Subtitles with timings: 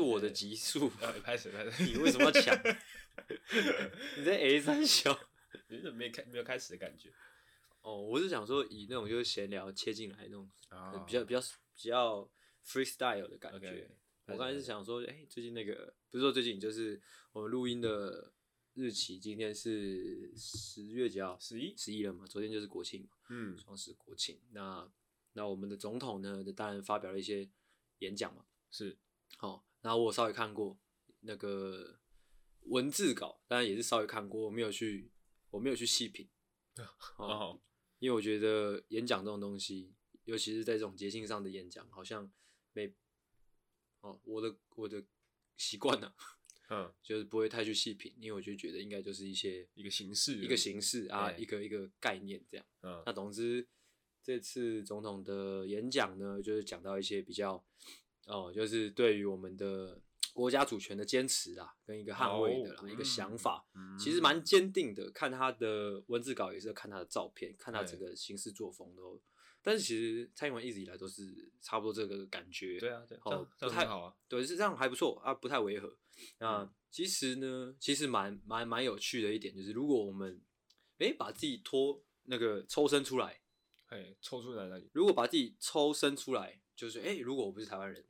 [0.00, 0.88] 是我的极速，
[1.22, 1.84] 拍谁拍谁？
[1.84, 2.56] 你为什么要抢？
[4.16, 5.10] 你在 A 三小，
[5.68, 7.12] 有点没开没有开始的感觉。
[7.82, 12.30] 哦，我是想说以那种就是闲聊切进来那种，哦、比较比较比较
[12.64, 13.68] freestyle 的感觉。
[13.68, 13.88] Okay,
[14.32, 17.00] 我刚才是想说，哎、欸，最近那个不是说最近，就是
[17.32, 18.32] 我们录音的
[18.74, 21.38] 日期，今天是十月几号？
[21.38, 22.26] 十一十一了嘛？
[22.26, 24.40] 昨天就是国庆嘛，嗯，双十国庆。
[24.52, 24.90] 那
[25.34, 27.48] 那我们的总统呢，就当然发表了一些
[27.98, 28.96] 演讲嘛，是。
[29.36, 30.78] 好、哦，然后我稍微看过
[31.20, 32.00] 那个
[32.62, 35.10] 文字稿，当然也是稍微看过，我没有去，
[35.50, 36.28] 我没有去细品。
[37.16, 37.26] 哦。
[37.26, 37.62] 哦
[38.00, 39.94] 因为我觉得演讲这种东西，
[40.24, 42.32] 尤其是在这种节庆上的演讲，好像
[42.72, 42.90] 没
[44.00, 45.04] 哦，我的我的
[45.58, 46.10] 习惯呢，
[46.70, 52.64] 嗯，就是不会太去细品，因为我就觉得应该就是一些一个形式，一个形式啊，一个一个概念这样。
[52.80, 53.68] 嗯，那总之
[54.22, 57.62] 这次总统的演讲呢，就是讲到一些比较
[58.30, 60.00] 哦，就是对于我们的。
[60.32, 63.66] 国家主权的坚持啦，跟一个捍卫的啦，一个想法，
[63.98, 65.10] 其实蛮坚定的。
[65.10, 69.20] 看他的文字稿，也是看他的照片，看他整个行事作风都。
[69.60, 72.78] 但是其实蔡英文一直以来都是差不多这个感觉。
[72.78, 74.14] 对啊，对，哦，不太好啊。
[74.28, 75.98] 对，是这样还不错啊，不太违和。
[76.38, 80.40] 那其实呢，其实蛮蛮蛮有趣的一点就是，如果我们
[80.98, 83.40] 诶把自己拖那个抽身出来，
[83.88, 88.06] 哎，抽出来那里，如果把自己抽身出来，就是诶如果我不是台湾人。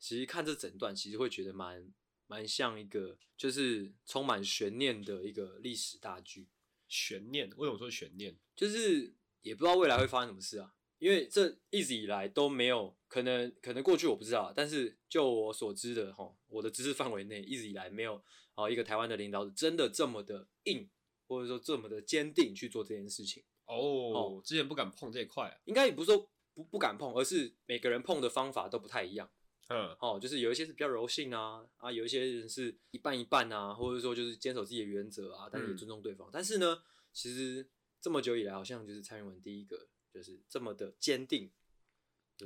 [0.00, 1.92] 其实看这整段，其实会觉得蛮
[2.26, 6.48] 蛮像一个，就是充满悬念的一个历史大剧。
[6.88, 7.48] 悬念？
[7.56, 8.36] 为什么说悬念？
[8.56, 10.74] 就是也不知道未来会发生什么事啊。
[10.98, 18.22] 因为这一直以来都没有可能，可能过去我不知道，但是就我所知的哈，我的知识范围内一直以来没有
[18.54, 20.90] 啊一个台湾的领导者真的这么的硬，
[21.26, 23.42] 或者说这么的坚定去做这件事情。
[23.64, 29.30] 哦，哦之前不敢碰这一块啊，应该也不是说不不敢碰，而是每个人碰的方法都不太一样。
[29.72, 36.28] 嗯，哦，就是有一些是比较柔性啊，啊，有一些人是一半一半啊，或者说就是坚守自己的原则啊，但是也尊重对方。
[36.28, 36.82] 嗯、但是呢，
[37.12, 37.64] 其实
[38.00, 41.52] 这么久以来，好像就是蔡英文第一个就是这么的坚定。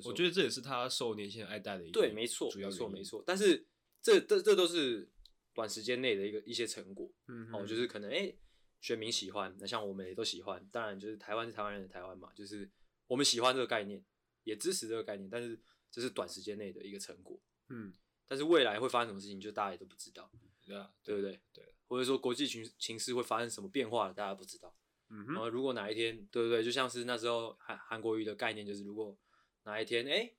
[0.04, 3.24] 我觉得这也是他受年轻人爱戴的一个对，没错，没错，没错。
[3.26, 3.66] 但是
[4.02, 5.10] 这这这都是
[5.54, 7.10] 短时间内的一个一些成果。
[7.28, 8.38] 嗯，哦，就是可能哎、欸，
[8.82, 10.68] 选民喜欢，那像我们也都喜欢。
[10.70, 12.70] 当然，就是台湾是台湾人的台湾嘛，就是
[13.06, 14.04] 我们喜欢这个概念，
[14.42, 15.58] 也支持这个概念，但是。
[15.94, 17.38] 这是短时间内的一个成果，
[17.68, 17.94] 嗯，
[18.26, 20.28] 但是未来会发生什么事情，就大家也都不知道，
[20.66, 21.40] 对啊，对不对？
[21.52, 24.74] 对，或者说国际情情势会发生什么变化，大家不知道，
[25.10, 25.34] 嗯哼。
[25.34, 26.64] 然后如果哪一天，对不对？
[26.64, 29.16] 就像是那时候韩韩国瑜的概念，就是如果
[29.62, 30.32] 哪一天，哎，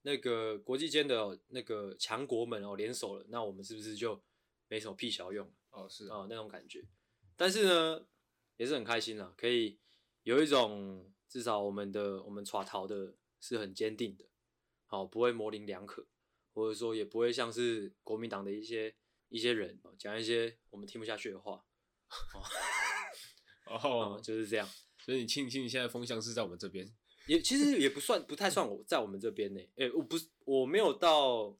[0.00, 4.18] 那个国际间的那个强国们哦联手了，那我们是不是就
[4.68, 5.52] 没什么屁小用？
[5.68, 6.82] 哦，是啊，那种感觉。
[7.36, 8.06] 但是呢，
[8.56, 9.78] 也是很开心啦，可以
[10.22, 14.24] 有一种至少我们的我们耍逃的是很坚定的。
[14.88, 16.04] 好，不会模棱两可，
[16.52, 18.92] 或者说也不会像是国民党的一些
[19.28, 21.64] 一些人讲一些我们听不下去的话。
[23.66, 24.66] 哦，嗯，就是这样。
[24.98, 26.90] 所以你庆幸现在风向是在我们这边，
[27.26, 29.60] 也其实也不算，不太算我在我们这边呢。
[29.76, 31.54] 诶、欸，我不是，我没有到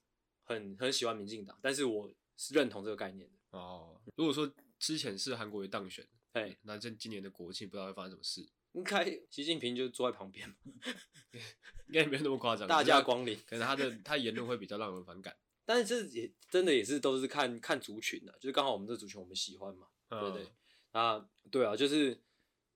[0.45, 3.59] 很很喜欢民进党，但是我是认同这个概念的。
[3.59, 8.49] 哦，如果说之前是韩国瑜当选，哎、欸，那这今年的国庆不知道会发生什么事。
[8.79, 10.49] 应该 习近平就坐在旁边，
[11.89, 12.67] 应该也没有那么夸张。
[12.67, 15.37] 大驾光临，可能他的他言论会比较让人反感。
[15.67, 20.47] 但是这也真的也是都是看看族群的，就是刚好我们这族群我们喜欢嘛，嗯、对不对？
[20.93, 22.19] 啊，对啊，就是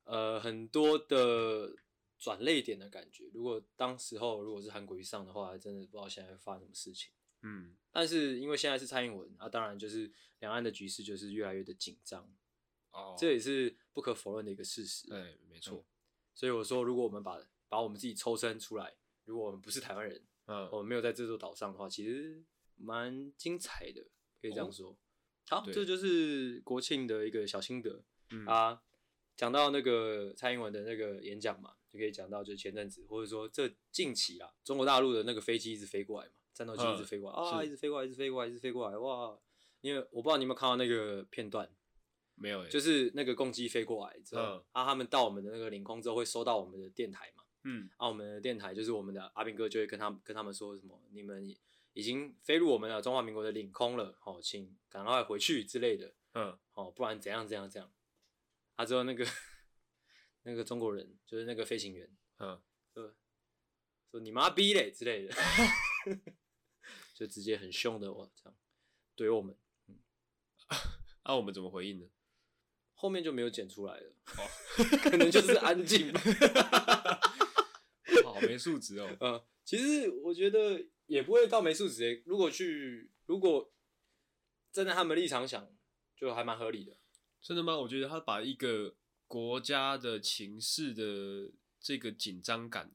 [0.04, 1.74] 呃很多的
[2.18, 3.30] 转泪点的感觉。
[3.32, 7.10] 如果当时候如果是韩国瑜上的话，真的不知道现在会发生什么事情。
[7.40, 12.30] 嗯，但是因为现在是蔡英文啊，当然就是两岸的局势就是越来越的紧张。
[12.90, 15.08] 哦，这也是不可否认的一个事实。
[15.08, 15.78] 对，没错。
[15.78, 15.84] 嗯
[16.34, 17.38] 所以我说，如果我们把
[17.68, 18.94] 把我们自己抽身出来，
[19.24, 22.42] 如果我们不是台湾人，嗯，我们没有在这座岛上的话，其实
[22.76, 24.02] 蛮精彩的，
[24.40, 24.90] 可以这样说。
[24.90, 24.96] 哦、
[25.48, 28.82] 好，这就是国庆的一个小心得、嗯、啊。
[29.34, 39.38] 讲到那个蔡英文的那个演讲嘛，就可以讲到就是前阵子，或者说这近期啊，中国大陆的那个飞机一直飞过来嘛，战斗机一直飞过来、嗯、啊，一直飞过来，一直飞过来，一直飞过来，哇！
[39.80, 41.68] 因为我不知道你有没有看到那个片段。
[42.34, 51.46] 没有、欸，就是那个共机飞过来之后，嗯、啊，他们到我们的那个领空之后会收到我们的电台嘛，嗯，啊，我们的电台就是我们的阿兵哥就会跟他们跟他们说什么，你们
[51.92, 57.92] 已经飞入我们的中华民国的领空了，好、哦，请赶快回去之类的，嗯，好、哦，不然怎样怎样怎样，
[58.76, 59.26] 啊，之后那个
[60.44, 62.60] 那个中国人就是那个飞行员，嗯，
[62.94, 63.14] 说
[64.10, 65.34] 说你妈逼嘞之类的，
[67.14, 68.58] 就直接很凶的哇，这样
[69.14, 69.56] 怼我们，
[69.86, 69.98] 嗯，
[71.22, 72.06] 啊，我们怎么回应呢？
[73.02, 74.46] 后面就没有剪出来了，哦、
[75.02, 76.20] 可能就是安静吧。
[78.22, 79.10] 好没素质哦。
[79.18, 82.22] 嗯，其实我觉得也也不会到没素质诶。
[82.24, 83.72] 如果去，如果
[84.70, 85.68] 站在他们立场想，
[86.16, 86.96] 就还蛮合理的。
[87.40, 87.76] 真的吗？
[87.76, 88.94] 我觉得他把一个
[89.26, 92.92] 国家的情势的这个紧张感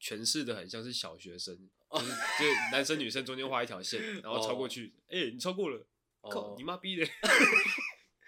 [0.00, 5.24] 诠释的很像是小学生，就是就男生女生中间画一条线，然后超过去，哎、oh.
[5.24, 5.86] 欸，你超过了，
[6.22, 6.56] 靠、oh.
[6.58, 7.06] 你妈逼的！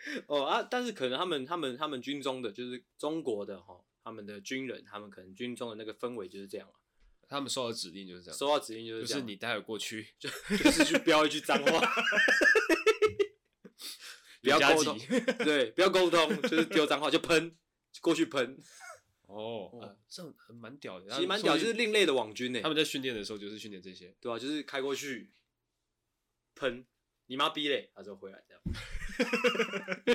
[0.26, 6.68] 哦、oh, 啊，但是可能他们他们他们军中的就是中国的哈，他们的军人，他们可能军中的那个氛围就是这样，
[7.28, 11.80] 他们收到指令就是这样，收到指令就是这样，就是你待会过去就就是去飙一句脏话。
[14.42, 14.98] 不要沟通，
[15.44, 17.56] 对，不要沟通，就是丢脏话就喷，
[18.00, 18.58] 过去喷。
[19.28, 22.60] 哦，啊、这样很蛮屌的，其实蛮屌，就是另类的网军呢。
[22.60, 24.38] 他们在训练的时候就是训练这些，对吧、啊？
[24.40, 25.30] 就是开过去
[26.56, 26.84] 喷，
[27.32, 28.62] 你妈逼嘞，他就回来这样。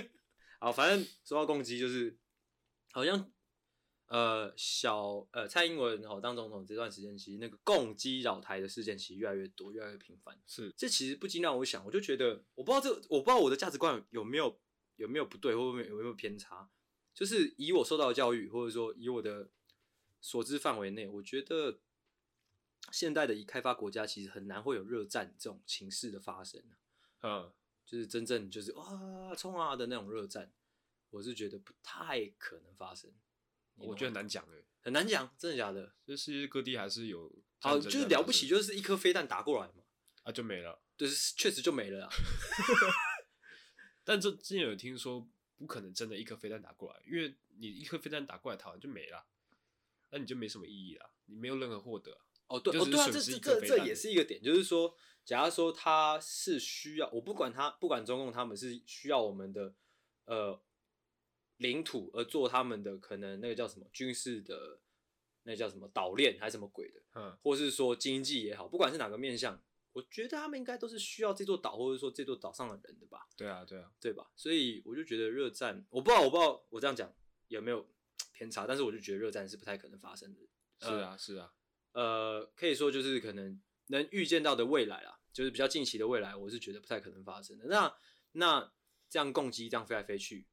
[0.61, 2.15] 好，反正说到攻击，就是
[2.91, 3.31] 好像。
[4.09, 10.39] 呃，小呃，蔡英文好当总统这段时间，其实那个共机扰台的事件其实越来越多，越来越频繁。
[10.45, 14.61] 是，这其实不禁让我想，我就觉得，我不知道这，我不知道我的价值观有没有
[14.95, 16.69] 有没有不对，或者有没有偏差。
[17.13, 19.49] 就是以我受到的教育，或者说以我的
[20.21, 21.81] 所知范围内，我觉得
[22.93, 26.63] 现代的已开发国家其实很难会有热战这种情势的发生。
[27.21, 27.51] 嗯，
[27.85, 30.51] 就是真正就是哇冲啊的那种热战，
[31.09, 33.11] 我是觉得不太可能发生。
[33.75, 35.95] 我觉得很难讲诶，很难讲，真的假的？
[36.03, 39.83] 就世界各地还是有，好，就是了不起，就是一颗飞弹打过来嘛，
[40.23, 42.09] 啊，就没了，对，确实就没了啊。
[44.03, 49.27] 但这之前有听说，不可能真的一颗飞弹打过来，因为你一颗飞弹打过来，台湾就没了，
[50.09, 52.19] 那你就没什么意义了，你没有任何获得。
[52.47, 59.73] 哦，对，哦，对啊，这这这这也是一个点，就是说，假如说他是需要，我不管他，不管中共他们是需要我们的，
[60.25, 60.61] 呃。
[61.57, 64.79] 领土而做他们的可能那个叫什么军事的，
[65.41, 69.59] 那叫什么岛链还是什么鬼的，嗯，或是说经济也好，不管是哪个面向，
[69.91, 73.27] 我觉得他们应该都是需要这座岛或者说这座岛上的人的吧？
[73.35, 74.29] 对啊，对啊，对吧？
[74.35, 77.11] 所以我就觉得热战，我不知道，我不知道我这样讲
[77.47, 77.89] 有没有
[78.33, 80.41] 偏差，但是我就觉得热战是不太可能发生的。
[80.79, 81.51] 是啊，是啊，
[81.97, 87.65] 呃，可以说就是可能能预见到的未来啦，就是比较近期的未来，我是觉得不太可能发生的。
[87.65, 87.91] 那
[88.33, 88.71] 那
[89.09, 90.47] 这样共机这样飞来飞去。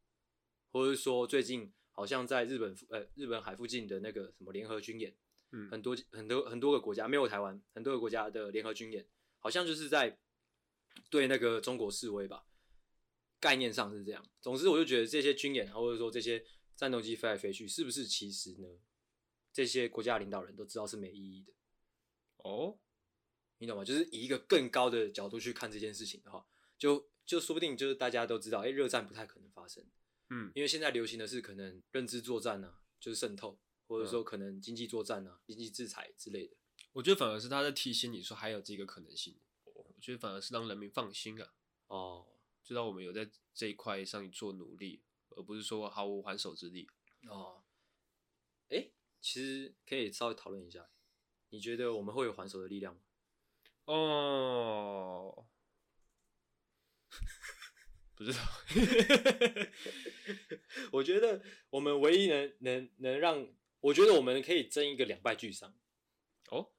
[0.72, 5.14] 或者是说，最近好像在日本呃日本海附近的那个什么联合军演，
[5.52, 9.06] 嗯，很多很多很多个国家没有台湾，很多个国家的联合军演，
[9.38, 10.18] 好像就是在
[11.10, 12.46] 对那个中国示威吧，
[13.38, 14.26] 概念上是这样。
[14.40, 16.44] 总之，我就觉得这些军演，或者说这些
[16.74, 18.66] 战斗机飞来飞去，是不是其实呢？
[19.54, 21.52] 这些国家领导人都知道是没意义的。
[22.38, 22.76] 哦，
[23.58, 23.84] 你懂吗？
[23.84, 26.46] 就是以一个更高的角度去看这件事情的话，
[26.76, 29.82] 就就说不定就是大家都知道，哎，热战不太可能发生。
[30.30, 36.56] 嗯，因为现在流行的是可能认知作战啊，就是渗透，或者说可能经济作战啊，经济制裁之类的。
[36.92, 39.38] 我觉得反而是他在提醒你说还有这个可能性。
[39.64, 41.54] 我觉得反而是让人民放心啊。
[41.86, 42.26] 哦，
[42.64, 46.88] 知道我们有在这一块上做努力，而不是说毫无还手之力。
[47.28, 47.62] 哦，
[48.68, 48.90] 哎，
[49.24, 50.86] 其实可以稍微讨论一下，
[51.48, 53.00] 你觉得我们会有还手的力量吗？
[53.86, 55.46] 哦。
[58.14, 58.38] 不知道，
[60.92, 63.48] 我觉得我们唯一能能能让，
[63.80, 65.74] 我觉得我们可以争一个两败俱伤。
[66.50, 66.72] 哦，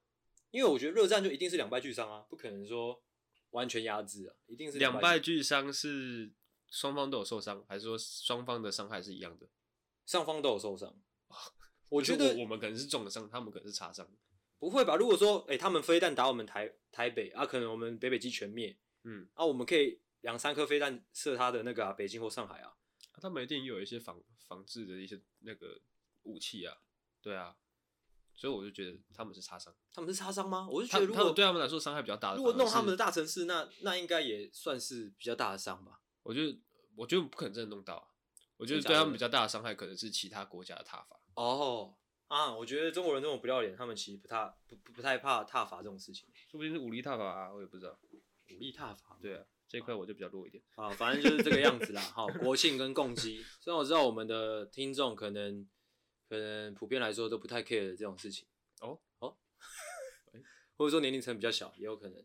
[0.51, 3.03] 因为我觉得热战就一定是两败俱伤啊，不可能说
[3.49, 5.73] 完全压制啊，一定是两败俱伤。
[5.73, 6.31] 是
[6.69, 9.49] 双方都有受伤，还是说双方的伤害是一样的？
[10.05, 11.01] 双方都有受伤。
[11.89, 14.07] 我觉得我们可能是重的伤，他们可能是擦伤。
[14.59, 14.95] 不会吧？
[14.95, 18.77] 如果说，哎、欸，他们飞弹打我们台台北啊，可能我们北北基全灭。
[19.03, 19.99] 嗯，啊，我们可以。
[20.21, 22.75] 两三颗飞弹射他的那个啊，北京或上海啊，
[23.11, 25.79] 啊他们一定有一些防防治的一些那个
[26.23, 26.75] 武器啊，
[27.21, 27.55] 对啊，
[28.33, 30.67] 所以我就觉得他们是擦伤，他们是擦伤吗？
[30.67, 36.01] 我就觉得如果对他们来说伤害比较大的，如果弄他们的大城市，那那应该也算是比较大的伤吧。
[36.23, 36.57] 我觉得
[36.95, 38.07] 我觉得不可能真的弄到啊，
[38.57, 41.19] 我觉得对他们比较大的伤害可能是其他国家的挞伐。
[41.35, 41.95] 哦。
[42.27, 47.97] 啊，我觉得中国人这种不要脸，他们其实不太不不太怕踏伐这种事情，说不定是武力踏伐啊，我也不知道，
[48.49, 49.45] 武力踏伐，对啊。
[49.67, 51.99] 这一块我就比较弱一点啊，反正就是这个样子啦。
[52.01, 55.67] 好，国庆跟共机，虽然我知道我们的听众可能
[56.29, 58.47] 可能普遍来说都不太 care 这种事情
[58.81, 58.99] 哦。
[59.19, 59.35] 哦，
[60.77, 62.23] 或者说年龄层比较小也有可能。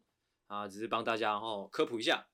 [0.48, 2.26] 啊，只是帮大家哦科普一下，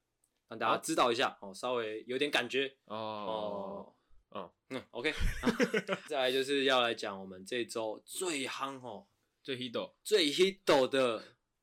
[0.49, 2.77] 让大家知道一下哦，稍微有点感觉。
[2.87, 2.97] 哦。
[2.97, 3.95] 哦
[4.31, 5.13] 哦嗯 OK，
[6.09, 9.07] 再来就是要来讲我们这周最夯哦
[9.43, 11.23] 最 hit 最 hit 的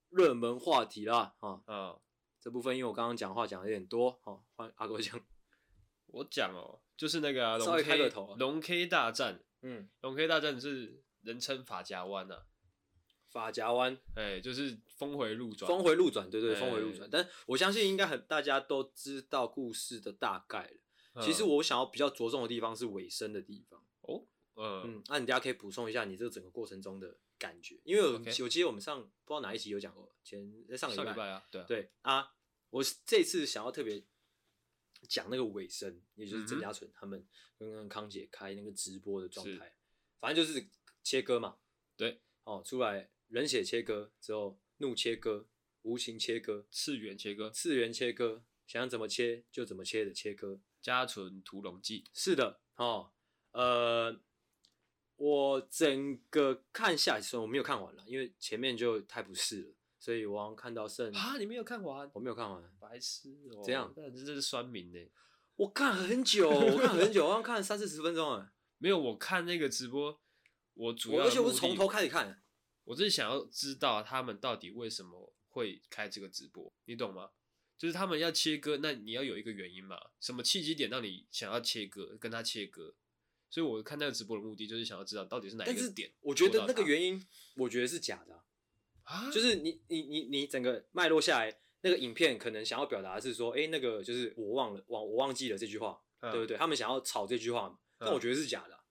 [0.10, 1.98] 热门话题啦啊啊。
[2.40, 5.18] 这部分因为我刚刚讲话讲的有点多，好，换阿哥讲。
[6.08, 12.44] 我讲哦，就是那个稍微开个头、啊，龙 K 大战，嗯，龙 K 大战是人称法夹湾呐，
[13.32, 17.10] 法夹湾，哎，就是峰回路转，峰回路转，对对，哎、峰回路转。
[17.10, 20.78] 但我相信应该很大家都知道故事的大概了。
[21.14, 23.86] 嗯、其实我想要比较着重的地方是尾声的地方。
[24.02, 32.36] 哦，呃、嗯，那、啊、你大家可以补充一下你这个整个过程中的感觉，因为我.我记得我们上不知道哪一集有讲过，前在上个礼拜，拜啊，对啊，对啊，
[32.70, 34.04] 我这次想要特别
[35.08, 37.26] 讲那个尾声，也就是郑家纯他们
[37.58, 39.76] 跟康姐开那个直播的状态，
[40.20, 40.68] 反正就是
[41.04, 41.58] 切割嘛，
[41.96, 43.10] 对，哦，出来。
[43.30, 45.48] 冷血切割之后，怒切割，
[45.82, 50.60] 无情切割，次元切割，次元切割，想怎么切就怎么切的切割。
[50.84, 53.10] 家纯屠龙记，是的，哦，
[53.54, 54.20] 呃，
[55.16, 62.12] 我整个看下来的时候我没有看完了，因为前面就太不适了，所以我好像看到剩啊，你没有看完？
[62.14, 65.00] 我没有看完，白痴哦，这样，那这是酸民呢。
[65.56, 68.52] 我看很久，我看很久，我好像看了三四十分钟啊。
[68.80, 70.20] 没有，我看那个直播，
[70.74, 72.44] 我主要而且我是从头开始看。
[72.84, 77.30] 我只是想要知道他们到底为什么会开这个直播，你懂吗？
[77.84, 79.98] 就是他们要切割，那你要有一个原因嘛？
[80.22, 82.94] 什么契机点让你想要切割，跟他切割？
[83.50, 86.10] 所以我看那个直播的目的就是想要知道到底是哪一个点。
[86.22, 87.22] 我觉得那个原因，
[87.58, 88.42] 我觉得是假的
[89.04, 89.30] 啊。
[89.30, 96.56] 就是你你你你整个脉络下来，那个影片可能想要表达的是说，哎、欸，那个就是我忘了，忘我忘记了这句话，嗯、对不对？
[96.56, 97.78] 他们想要炒这句话嘛？
[98.00, 98.84] 但我觉得是假的啊。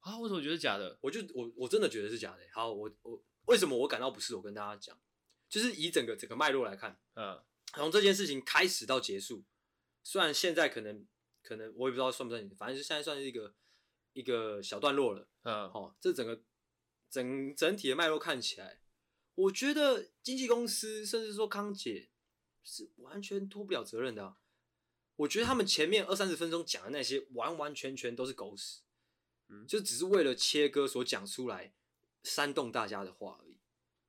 [0.00, 0.98] 啊为什么觉得假的？
[1.00, 2.40] 我就我我真的觉得是假的。
[2.52, 3.22] 好，我我。
[3.46, 4.34] 为什么我感到不适？
[4.34, 5.00] 我跟大家讲，
[5.48, 7.40] 就是以整个整个脉络来看，嗯，
[7.74, 9.44] 从这件事情开始到结束，
[10.02, 11.06] 虽然现在可能
[11.42, 13.54] 可能我也不知道算不算，反正就现在算是一个
[14.12, 16.42] 一个小段落了，嗯，哦，这整个
[17.08, 18.80] 整整体的脉络看起来，
[19.34, 22.10] 我觉得经纪公司甚至说康姐
[22.62, 24.38] 是完全脱不了责任的啊。
[25.16, 28.80] 我觉得他们前面二三十分钟讲的那些完完全全都是狗屎，
[29.48, 31.74] 嗯，就只是为了切割所讲出来。
[32.22, 33.56] 煽动大家的话而已，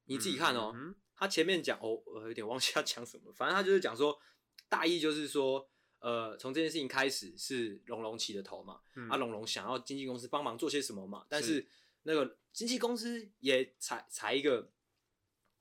[0.03, 0.73] 你自己看哦。
[1.21, 4.19] 他前面讲哦，我有点忘记他讲什么，反正他就是讲说，
[4.67, 11.69] 大意就是说，呃，从这件事情开始是龙龙起的头嘛，嗯、啊，龙龙想要经纪公司帮忙做些什么嘛，但是
[12.01, 14.71] 那个经纪公司也采采一个，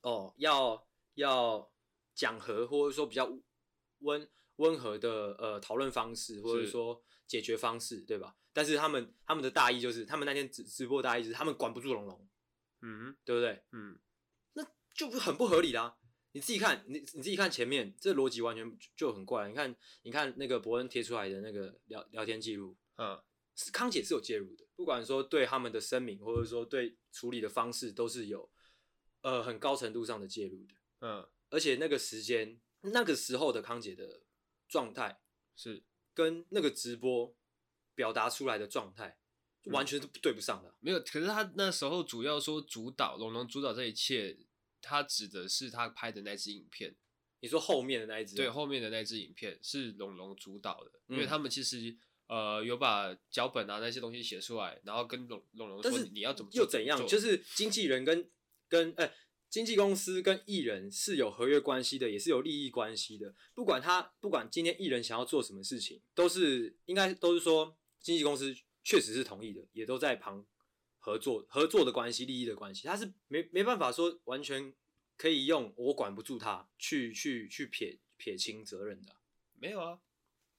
[0.01, 1.71] 哦，要要
[2.15, 3.31] 讲和或者说比较
[3.99, 4.27] 温
[4.57, 8.35] 温和的呃讨论方式，或者说解决方式，对吧？
[8.55, 12.27] 但是他们他们的大意就是，他们那天直直播大意就是，他们管不住龙龙。
[12.81, 13.63] 嗯，对不对？
[13.73, 14.10] 嗯，那
[14.95, 15.97] 就很不合理啦。
[16.33, 19.49] 你自己看，你你自己看前面，这逻辑完全就很怪。
[19.49, 23.21] 你看，你看那个伯恩贴出来的那个聊聊天记录，嗯，
[23.57, 28.49] 是康姐是有介入的，不管说对他们的声明，或者说对处理的方式，都是有
[29.23, 30.75] 呃很高程度上的介入的。
[31.01, 34.23] 嗯，而且那个时间，那个时候的康姐的
[34.69, 35.21] 状态
[35.57, 35.83] 是
[36.15, 37.35] 跟那个直播
[37.95, 39.17] 表达出来的状态。
[39.65, 40.99] 完全是对不上的，没有。
[41.01, 44.35] 可是他那时候主要说主导龙龙主导这一切，
[44.81, 46.95] 他指的是他拍的那支影片。
[47.41, 48.37] 你说后面的那一支？
[48.37, 51.97] 对，后面的那支影片是龙龙主导的，嗯、因为他们其实
[52.27, 57.07] 呃有把脚本啊那些东西写出来，然后跟龙龙龙说你要怎么做又怎样？
[57.07, 58.31] 就是经纪人跟
[58.69, 59.15] 跟哎、欸、
[59.49, 63.35] 经纪公司跟艺人是有合约关系的，也是有利益关系的。
[63.55, 68.55] 不管他不管今天艺人想要做什么事情，都是应该都是说经纪公司。
[68.83, 70.43] 确实是同意的，也都在旁
[71.01, 74.73] 合作，合作的关系，利益的关系，他是没没办法说完全
[75.17, 79.17] 可以用我管不住他去去去撇撇清责任的，
[79.59, 79.99] 没有啊，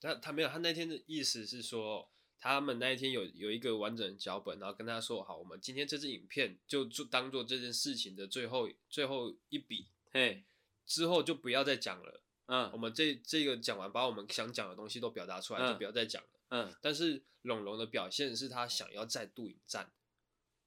[0.00, 10.44] 他他没有，他那天的意思是说，他们那一天有有一个完整的脚本，然后跟他说，好，我们今天这支影片就就当做这件事情的最后最后一笔，嘿，
[10.84, 16.28] 之后就不要再讲了，嗯，我们这这个讲完，把我们想讲的东西都表达出来，嗯，就不要再讲了。
[16.48, 19.90] 嗯，但是龙龙的表现是他想要再度引战，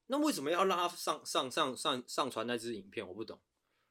[0.08, 3.08] 那为什么要让他上上上上上传那支影片？
[3.08, 3.40] 我不懂。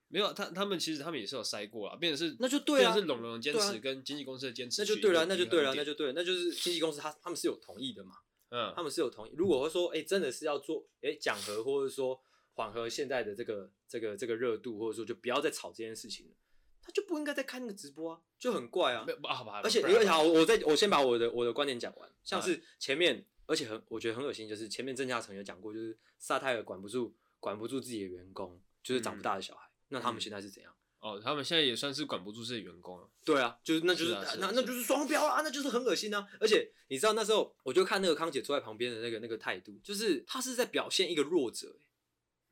[0.09, 8.13] 没有，他他们其实他们也是有筛过啊，变成是那就对啊，是龙龙的坚持跟经纪公司的坚持，那就对了，那就对了，那就对了，那就是经纪公司他他们是有同意的嘛，
[8.51, 9.33] 嗯，他们是有同意。
[9.35, 12.21] 如果说哎、欸、真的是要做哎讲和，或者说
[12.53, 16.33] 缓和现在的这个这个这个热度，或者说就不要再吵这件事情了。
[16.81, 19.05] 他就不应该再看那个直播啊，就很怪啊。
[19.25, 22.09] 好吧，而且因为好，我再我先把我的我的观点讲完。
[22.23, 29.69] 像是前面，而且很我觉得很恶心，就是前面郑嘉诚有讲过，就是萨泰尔管不住管不住自己的员工，就是长不大的小孩。
[29.89, 30.75] 那他们现在是怎样？
[31.01, 33.09] 哦，他们现在也算是管不住自己员工了。
[33.25, 36.27] 对啊，就是那就是那那就是双标啊，那就是很恶心啊。
[36.41, 41.79] 而且你知道那时候，我就看那个康姐坐在旁边的那个那个态度，就是他是在表现一个弱者。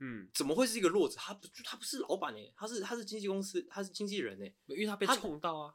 [0.00, 1.14] 嗯，怎么会是一个弱者？
[1.16, 5.74] 他不，他不是老板哎，他是他是经纪公司，他是经纪人哎，因为他被冲到啊。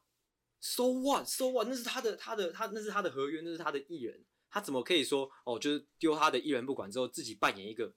[0.59, 1.67] So what？So what？
[1.67, 7.93] 那是他的他的他那是他的合约，那是他的艺人，他怎么可以说哦，就是丢他的艺人不管之后，自己扮演一个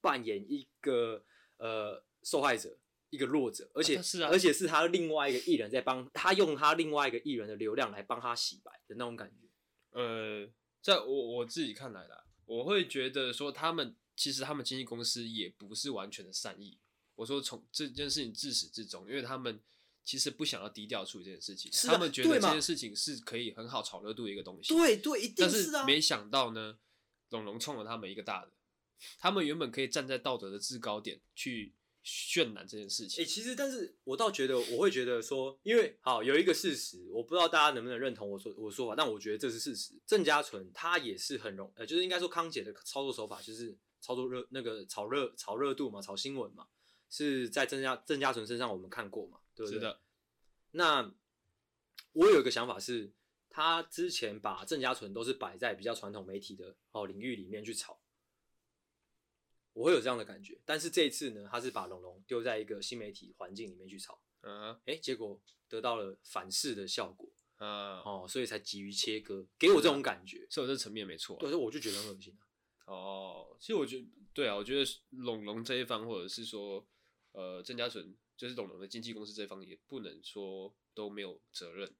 [0.00, 1.24] 扮演一个
[1.58, 2.78] 呃受害者，
[3.10, 9.48] 一个弱者，而且、啊是啊，而且是他另外一个艺人在帮他用他另外一个艺人的流量来帮他洗白的那种感觉。
[9.90, 10.48] 呃，
[10.82, 16.78] 在我我自己看来啦，我会觉得说他们其实他们经纪公司也不是完全的善意。
[17.14, 19.60] 我说从这件事情自始至终，因为他们
[20.04, 24.74] 其实不想要低调处理这件事情，他们觉得这件事情是可以很好炒热度的一个东西。
[24.74, 25.70] 对对，一定是啊。
[25.72, 26.78] 但是没想到呢，
[27.30, 28.52] 龙龙冲了他们一个大的，
[29.18, 31.72] 他们原本可以站在道德的制高点去
[32.04, 33.24] 渲染这件事情。
[33.24, 39.94] 哎、欸，其实，但是我倒觉得，我会觉得说，因为好有一个事实，我不知道大家能不能认同我说我说法，但我觉得这是事实。
[40.06, 46.66] 郑家纯他也是很容，呃，就是应该说康姐的操作手法就是操作热那个炒热炒热度嘛，炒新闻嘛。
[47.10, 49.78] 是在郑家郑家纯身上我们看过嘛，对不对？
[49.78, 50.00] 是的。
[50.72, 51.14] 那
[52.12, 53.12] 我有一个想法是，
[53.48, 58.00] 他之前把郑家纯都是摆在比较传统媒体的哦领域里面去炒，
[59.72, 60.60] 我会有这样的感觉。
[60.64, 71.36] 但是这一次呢，他是把龙龙丢在一个新媒体环境里面去炒，嗯，哎，结果得到了反噬的效果，嗯，哦，所以才急于切割，给我这种感觉，是有这层面没错。
[71.38, 72.42] 对，所以我就觉得很恶心啊。
[72.92, 76.84] 哦，其实我觉得，对啊，我觉得龙龙这一方，或者是说。
[77.36, 81.90] 呃，郑家纯就是董龙的经纪公司这方也不能说都没有责任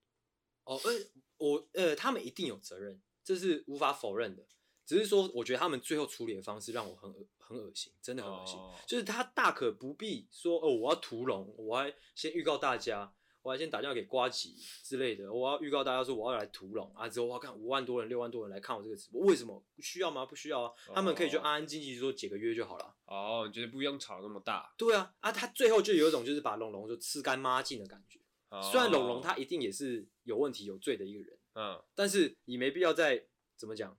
[0.64, 0.92] 哦，呃，
[1.38, 4.46] 我呃，他们一定有责任，这是无法否认的。
[4.84, 8.56] 只是说，我觉得他们最后处理的方式让我很恶很恶心，真的很恶心。
[8.58, 13.14] 哦、就是他大可不必说哦，我要屠龙，我要先预告大家。
[13.44, 17.06] 我还先打电话给瓜吉之类的，我要预告大家说我要来屠龙啊！
[17.06, 20.24] 之后我要看五万多人、六万多人来看我这个直播，为什么需要吗？
[20.24, 22.96] 不需要啊，他们可以就安安静静说解个约就好了。
[23.04, 24.72] 哦，你觉得不用吵那么大？
[24.78, 28.18] 对啊，啊，他最后就有一种就是把龙龙就吃干抹净的感觉。
[28.48, 33.26] 哦、虽然龙龙他一定也是有问题、有罪的一个人，嗯，但是你没必要再
[33.58, 33.94] 怎么讲，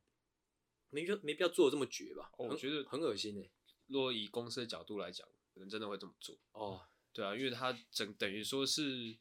[0.89, 2.31] 没必要没必要做的这么绝吧？
[2.39, 3.51] 哦、我觉得很恶心诶、欸。
[3.85, 6.35] 若以公司的角度来讲，可能真的会这么做。
[6.53, 6.81] 哦。
[7.15, 9.15] 对啊，因为他整等于说是，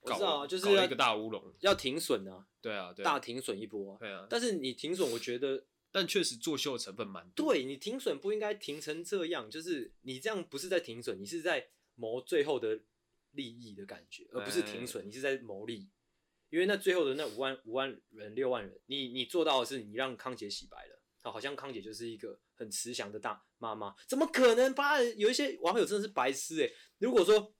[0.00, 2.46] 我知道啊，就是搞一个大乌龙，要停损啊。
[2.60, 3.98] 对啊，对啊，大停损一波啊。
[3.98, 7.54] 对啊，但是你停损，我觉得， 但确实作秀成分蛮多。
[7.54, 12.80] 对，你停损不应该停成这样，就是你这样不是在停损，你是在谋最后的
[13.30, 15.88] 利益的感觉，而不是停损，你是在谋利。
[16.50, 21.00] 因为那最后的那五万五万人六万人，你你做到的是你让康杰洗白了。
[21.30, 24.74] 好像康姐就是一个很慈祥的大妈妈，怎么可能？
[24.74, 25.00] 吧？
[25.02, 26.70] 有一些网友真的是白痴哎！
[26.98, 27.54] 如果说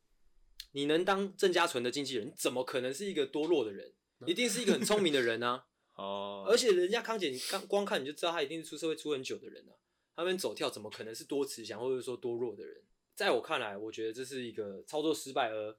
[0.72, 3.92] 你能当郑家纯的经纪人，怎么可能是一个多弱的人？
[4.26, 5.66] 一定是一个很聪明的人啊！
[5.96, 9.72] 哦，而且人家康姐，你刚光看你就知道她一定是出社会出很久的人啊。
[10.16, 12.82] 他们走跳怎么可能是多慈祥或者说多弱的人？
[13.14, 15.76] 在我看来，我觉得这是一个操作失败而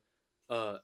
[0.47, 0.83] 呃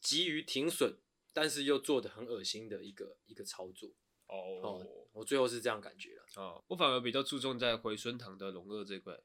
[0.00, 0.96] 急于停损，
[1.32, 3.90] 但是又做的很恶心的一个一个操作。
[4.28, 4.82] 哦，oh,
[5.18, 6.22] 我最后是这样感觉了。
[6.36, 9.18] 哦，oh, 我反而比较注重在回春堂的龙二这块，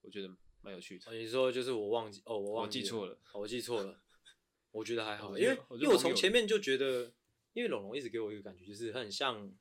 [0.00, 0.28] 我觉得
[0.60, 1.06] 蛮有趣的。
[1.06, 4.00] Oh, 你说就是我忘记哦，我忘记记错了，我记错了。
[4.70, 7.12] 我觉得还好，因为因为我从前面就觉得，
[7.52, 9.52] 因为龙龙一直给我一个感觉，就是很像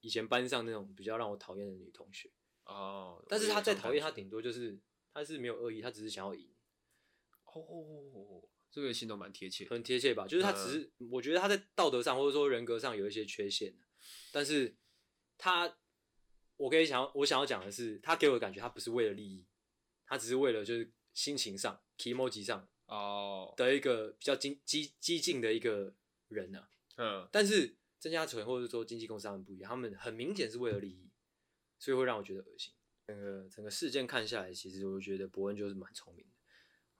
[0.00, 2.30] 以前班上那种比较让我讨厌的女同学。
[2.64, 4.78] 哦，oh, 但是他再讨厌，他顶多就是
[5.12, 6.48] 他是没有恶意，他只是想要赢。
[7.44, 10.26] 哦，oh, 这个形容蛮贴切，很贴切吧？
[10.26, 13.74] 就是他只是，我觉得他在道德上或者说人格上有一些缺陷。
[14.32, 14.74] 但是
[15.40, 15.76] 他，
[16.56, 19.46] 我可以想，我想要讲的是，他给我的感觉，他不是为了利益，
[20.06, 25.94] 他只是为了就是心情上、kimoji 上哦的一个比较激激激进的一个
[26.28, 26.68] 人呢、啊。
[26.96, 31.10] 嗯，但是郑家纯或者说经纪公司他们不一样，他们很明显是为了利益，
[31.78, 32.74] 所以会让我觉得恶心。
[33.06, 36.32] 整个整个事件看下来，其实我觉得伯恩就是蛮聪明的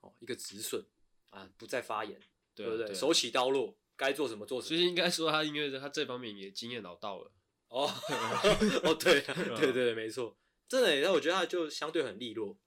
[0.00, 0.84] 哦，一个止损
[1.28, 2.18] 啊，不再发言，
[2.54, 2.86] 对，对不对？
[2.86, 3.76] 对手起刀落。
[3.96, 7.30] 该做什么做什么，其实应该说他，因为他这方面也经验老道了。
[7.70, 7.86] 哦，
[8.82, 10.36] 哦，对，对对对，没错，
[10.68, 12.58] 真的，那我觉得他就相对很利落，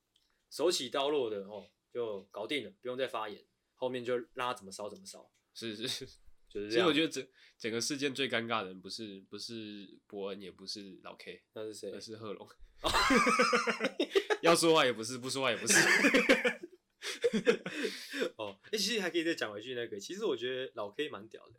[0.49, 3.43] 手起刀落的哦，就搞定了，不用再发言，
[3.75, 5.29] 后面就让他怎么烧怎么烧。
[5.53, 6.05] 是是是，
[6.49, 6.79] 就是这样。
[6.79, 7.27] 所以我觉得整
[7.59, 11.91] 整个事件最尴尬的人不是不是伯恩，也不是老 K，那是谁？
[11.91, 12.49] 而是贺龙。
[14.41, 15.77] 要说话也不是，不说话也不是。
[18.37, 19.99] 哦，哎、欸，其实还可以再讲回去那个。
[19.99, 21.55] 其实我觉得老 K 蛮屌的，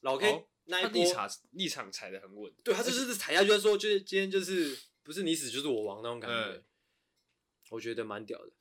[0.00, 6.64] 老 K 那一波立场立场踩得很稳，对他就是踩下去，说就是今天就是不是你死就是我亡那种感觉，嗯、
[7.70, 8.52] 我觉得蛮屌的。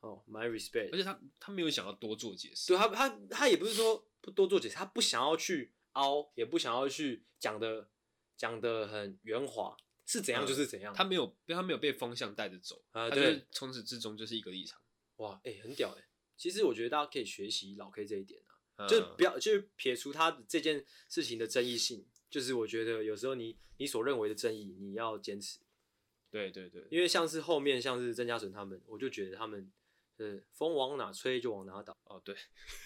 [0.00, 0.90] 哦，my respect。
[0.92, 7.88] 而且他他没有想要多做解释，对他他他也不是说不多做解释，他不想要去凹，也不想要去讲的
[8.36, 10.92] 讲的很圆滑，是怎样就是怎样。
[10.92, 14.80] 嗯、他没有他没有被风向带着走啊，对，从始至终就是一个立场。
[15.16, 16.04] 哇，哎、欸，很屌哎！
[16.36, 18.55] 其实我觉得大家可以学习老 K 这一点啊，嗯、
[18.88, 25.60] 就不要，就是撇除他这件事情的争议性，就是我觉得有时候你你所认为的争议，你要坚持。
[26.30, 29.72] 对对对，因为像是后面像是曾家纯他们，我就觉得他们
[30.18, 31.96] 是风往哪吹就往哪倒。
[32.04, 32.36] 哦，对，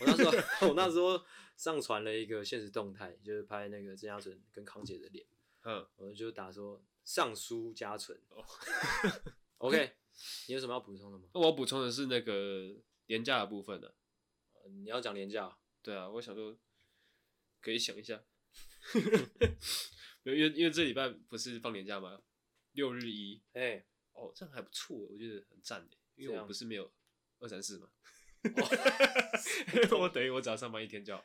[0.01, 0.31] 我那时候
[0.69, 1.21] 我那时候
[1.57, 5.27] 上传了一个现实动态，就是拍那个郑家纯跟康姐的脸。
[5.65, 8.17] 嗯，我就打说上书家纯。
[8.29, 8.45] 哦
[9.59, 9.95] ，OK，
[10.47, 11.25] 你有什么要补充的吗？
[11.35, 12.71] 那我要补充的是那个
[13.07, 13.95] 廉价的部分呢、啊。
[14.69, 15.57] 你要讲连假？
[15.83, 16.57] 对啊，我想说
[17.61, 18.23] 可以想一下。
[20.25, 22.21] 因为因为这礼拜不是放年假吗？
[22.73, 25.97] 六日一，哎、欸，哦，这样还不错，我觉得很赞的。
[26.17, 26.93] 因为我不是没有
[27.39, 27.89] 二三四嘛，
[29.99, 31.25] 我等于我只要上班一天就好。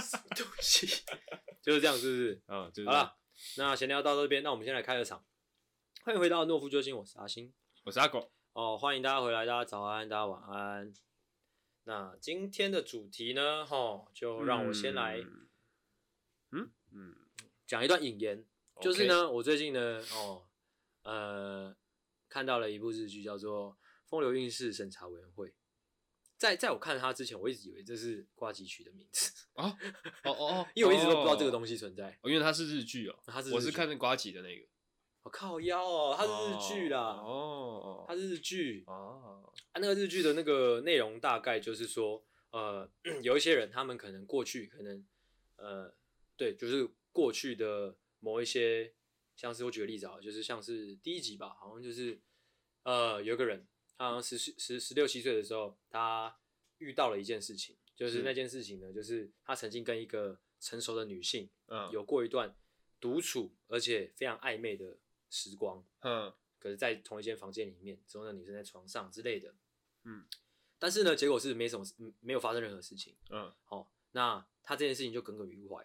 [0.00, 0.86] 什么东西？
[1.60, 2.42] 就是这样，是不是？
[2.46, 3.18] 啊、就是，好了，
[3.58, 5.24] 那闲聊到这边，那我们先来开个场。
[6.02, 7.52] 欢迎回到诺夫救星，我是阿星，
[7.84, 8.32] 我是阿狗。
[8.54, 11.07] 哦，欢迎大家回来，大家早安，大家晚安。
[11.88, 13.64] 那今天的主题呢？
[13.64, 15.16] 哈，就让我先来。
[15.20, 15.48] 嗯
[16.50, 16.70] 嗯。
[16.92, 17.16] 嗯
[17.66, 18.44] 讲一段引言.
[18.78, 20.46] 就是呢，我最近呢，哦，
[21.02, 21.74] 呃，
[22.28, 23.72] 看到了一部日剧，叫做
[24.04, 25.48] 《风流韵事审查委员会》。
[26.36, 29.74] 在在我看它之前，我一直以为这是瓜吉取的名字 啊
[30.24, 32.10] 哦哦哦，因为我一直都不知道这个东西存在。
[32.20, 34.66] 哦，因为它是日剧哦，它是我是看那呱吉的那个。
[35.28, 39.52] 靠腰哦，它是日剧啦，哦，它是日剧哦。
[39.72, 42.90] 啊，那个日剧的那个内容大概就是说，呃，
[43.22, 45.06] 有一些人，他们可能过去可能，
[45.56, 45.94] 呃，
[46.36, 46.88] 对，就是。
[47.10, 48.94] 过去的某一些，
[49.34, 52.20] 像是我举个例子啊，就是像是第一集吧，好像就是
[52.84, 56.38] 呃，有个人，他好像十十十六七岁的时候，他
[56.76, 62.54] 遇到了一件事情，就是那件事情呢，就是他曾经跟一个成熟的女性，嗯，有过一段
[63.00, 64.96] 独处而且非常暧昧的
[65.30, 69.54] 时光，嗯，可是，在同一间房间里面，之后那女生在床上之类的，
[70.04, 70.24] 嗯，
[70.78, 71.84] 但是呢，结果是没什么，
[72.20, 75.84] 没有发生任何事情，嗯，好，那他这件事情就耿耿于怀。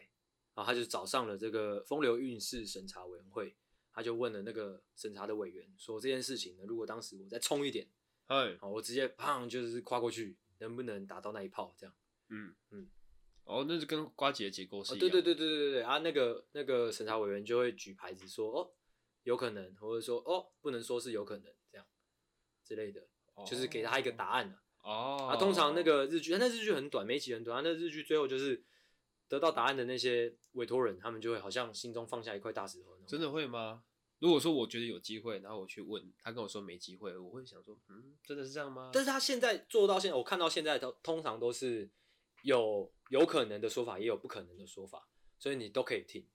[0.55, 3.55] 然后他就找上了这个风流韵事审查委员会，
[3.91, 7.89] 他就问了那个审查的委员说，这件事情呢，如果当时我再冲一点，
[8.27, 11.73] 哎，好，我直接砰就是跨过去，能不能打到那一炮？
[11.75, 11.95] 这样，
[12.29, 12.53] 嗯。
[12.69, 12.87] 嗯，
[13.45, 18.71] 哦，那就跟瓜姐的结构是一样，哦，对对对对对对啊，那个那个审查委员就会举牌子说，哦，
[19.23, 21.85] 有可能，或者说，哦，不能说是有可能这样
[22.63, 28.63] 之类的，哦，就是给他一个答案哦，啊，通常那个日剧，那日剧很短，每集很短，那日剧最后就是。
[29.29, 32.95] 得到答案的那些委托人，他们就会好像心中放下一块大石头。
[33.07, 33.83] 真的会吗？
[34.19, 38.91] 如果说我觉得有机会，然后我去问他，跟我说没机会，我会想说，嗯，真的是这样吗？
[38.93, 41.89] 但是他现在做到现在，我看到现在都通常都是
[42.43, 45.07] 有有可能的说法，也有不可能的说法，
[45.39, 46.27] 所以你都可以听。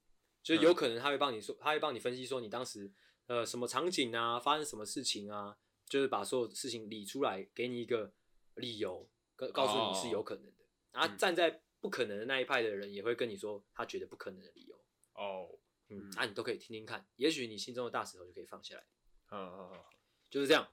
[0.48, 2.90] 就是有可能他会帮你说，他会帮你分析说你当时
[3.26, 5.54] 呃什么场景啊，发生什么事情啊，
[5.86, 8.10] 就是把所有事情理出来，给你一个
[8.54, 9.06] 理由，
[9.36, 10.64] 告告诉你是有可能的。
[10.90, 14.74] 然后站在不可能的那一派的人也会跟你说他觉得不可能的理由
[15.12, 18.82] 哦，oh, 嗯，那、啊、你都可以听听看，也许你心中的大石头就可以放下来。
[19.30, 19.84] 嗯嗯嗯，
[20.30, 20.66] 就是这样。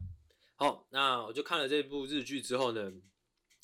[0.55, 2.93] 好，那我就看了这部日剧之后呢，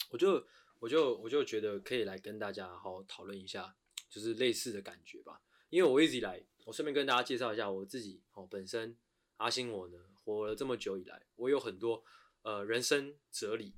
[0.09, 0.45] 我就
[0.79, 3.77] 我就我就觉得可以来跟大家好好讨论一下，
[4.09, 5.41] 就是类似的感觉吧。
[5.71, 8.95] 因为我一直以来，我顺便跟大家介绍一下我自己哦，本身
[9.37, 12.03] 阿星我呢活了这么久以来，我有很多
[12.43, 13.73] 呃人生哲理，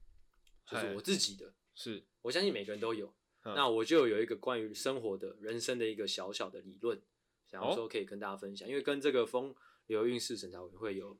[0.65, 3.13] 就是我自己的，是我相信每个人都有。
[3.45, 6.99] 那我就有一个关于生活的人生的一个小小的理论，
[7.45, 9.53] 想要说可以跟大家分享，因为跟这个风
[9.88, 11.19] 流运势审查委员会有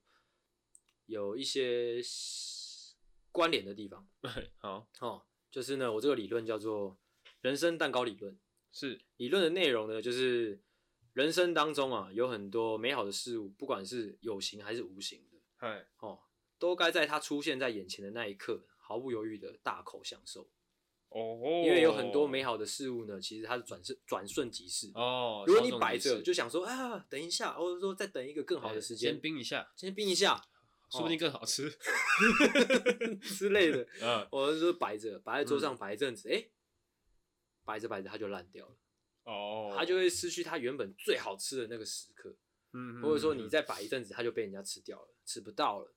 [1.06, 2.02] 有一些
[3.32, 4.08] 关联的地方。
[4.58, 6.98] 好，哦，就是呢，我这个理论叫做
[7.42, 8.40] 人生蛋糕理论。
[8.74, 10.60] 是理论的内容呢，就是
[11.14, 16.20] 人生当中啊，有很多美好的事物，不管是有形还是无形的，哎，哦，
[16.60, 20.50] 都该在它出现在眼前的那一刻，毫不犹豫的大口享受。
[21.10, 24.92] 哦，因为有很多美好的事物呢，其实它是转瞬转瞬即逝。
[24.96, 30.42] 哦，如果你摆着就想说啊，等一下，或者说再等一个更好的时间，先冰一下，先冰一下，
[30.90, 31.72] 说不定更好吃
[33.22, 33.88] 之类的。
[34.02, 36.44] 嗯，或者说摆着，摆在桌上摆一阵子，哎，
[37.64, 38.78] 摆着摆着它就烂掉了。
[39.24, 42.36] 哦，它就会失去它原本最好吃的那个时刻。
[42.74, 45.94] 嗯，或者说你再摆一阵子，它就被人家吃掉了，吃不到了。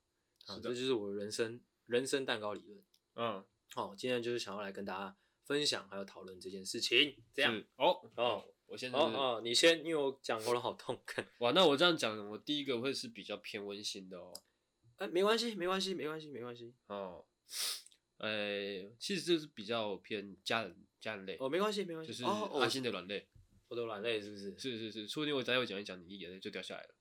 [0.47, 2.83] 啊，这就是我的人生人生蛋糕理论。
[3.15, 3.45] 嗯。
[3.75, 10.97] 哦，今天就是想要来跟大家分享还有讨论这件事情，这样哦哦，我先哦哦，你先，因为我讲喉咙好痛，
[11.41, 14.33] 哇，那我这样讲，我第一个会是比较偏温馨的哦，
[14.99, 17.27] 哎，没关系，没关系，没关系，没关系哦，
[18.19, 23.29] 哎，其实就是比较偏家人家人类哦，没关系，没关系，就是阿星的软肋，
[23.69, 24.59] 我的软肋是不是？
[24.59, 26.95] 是是是，说不定我待会讲一讲，你眼泪就掉下来了。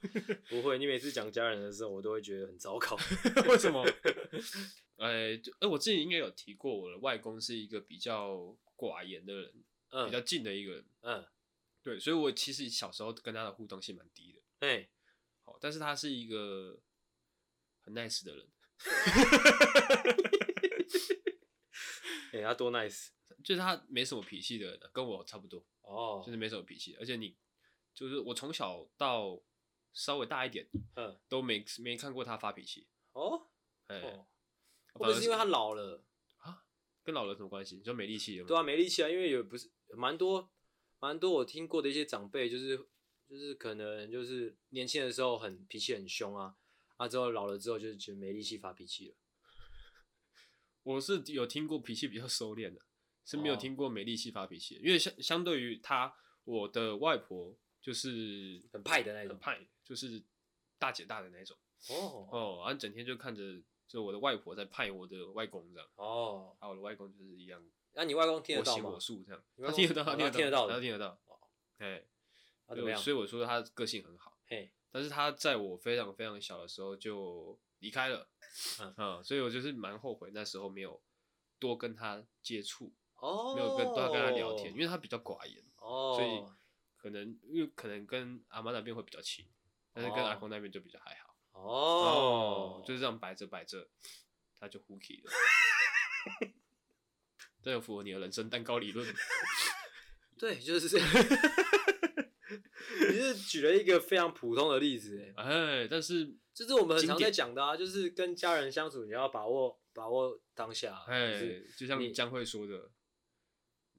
[0.48, 2.96] 不会，你每次讲家人的时候，我都会觉得很糟糕。
[3.46, 3.84] 为什么？
[4.96, 9.52] 哎，就哎，我之前应该有提过，我的外公是一个比较寡言的人，
[9.90, 11.26] 嗯，比较静的一个人，嗯，
[11.82, 14.88] 对，所以我其实小时候跟他的互动性蛮低的，哎，
[15.44, 16.80] 好，但是他是一个
[17.82, 18.46] 很 nice 的人。
[22.32, 23.08] 哎、欸，他多 nice，
[23.44, 25.64] 就是他没什么脾气的人，跟我差不多。
[25.82, 27.36] 哦、oh.，就是没什么脾气，而且你
[27.92, 29.42] 就是我从小到
[29.92, 32.86] 稍微大一点，嗯，都没没看过他发脾气。
[33.12, 33.48] 哦，
[33.88, 34.26] 哎，会
[34.92, 36.04] 不会是因为他老了
[36.38, 36.64] 啊？
[37.02, 37.74] 跟老了什么关系？
[37.74, 38.48] 你说没力气了吗？
[38.48, 40.48] 对啊，没力气啊，因为有不是蛮多
[41.00, 42.76] 蛮多我听过的一些长辈，就是
[43.28, 46.54] 就是可能就是年轻的时候很脾气很凶啊，
[46.98, 49.16] 啊之后老了之后就是觉得没力气发脾气了。
[50.82, 52.80] 我是有听过脾气比较收敛的。
[53.22, 54.84] 是没有听过没力气发脾气，oh.
[54.84, 56.12] 因为相相对于他，
[56.42, 60.20] 我的外婆就是很派的那种，很派，就是
[60.78, 61.56] 大姐大的那种。
[61.90, 62.34] 哦、oh.
[62.34, 65.88] 哦，然后整天就看着，就我的外婆在派我的外公这样。
[65.94, 67.62] 哦，啊，我的外公就是一样。
[67.92, 68.84] 那、啊、你外公听得到吗？
[68.84, 71.20] 我行我素这样，他听得到，他听得到，他听得到，
[71.78, 72.02] 哎，
[72.96, 74.38] 所以我说他个性很好。
[74.46, 78.28] 嘿，但是他在我非常非常小的时候就离开了。
[78.80, 81.02] 嗯，嗯，所以我就是蛮后悔那时候没有
[81.58, 82.94] 多跟他接触。
[83.16, 86.42] 哦，没有跟多跟他聊天，因为他比较寡言，哦，所以
[86.96, 89.46] 可能因为可能跟阿妈那边会比较亲，
[89.92, 91.36] 但是跟阿公那边就比较还好。
[91.52, 93.90] 哦，就是这样摆着摆着，
[94.58, 95.30] 他就 hooky 了。
[97.62, 99.06] 这有符合你的人生蛋糕理论。
[100.38, 101.08] 对，就是这样。
[103.34, 111.04] 举了一个非常普通的例子，哎，但是就是我们很常在讲的啊，就是跟家人相处，你要把握把握当下。
[111.06, 111.40] 哎，
[111.76, 112.90] 就像你将会说的。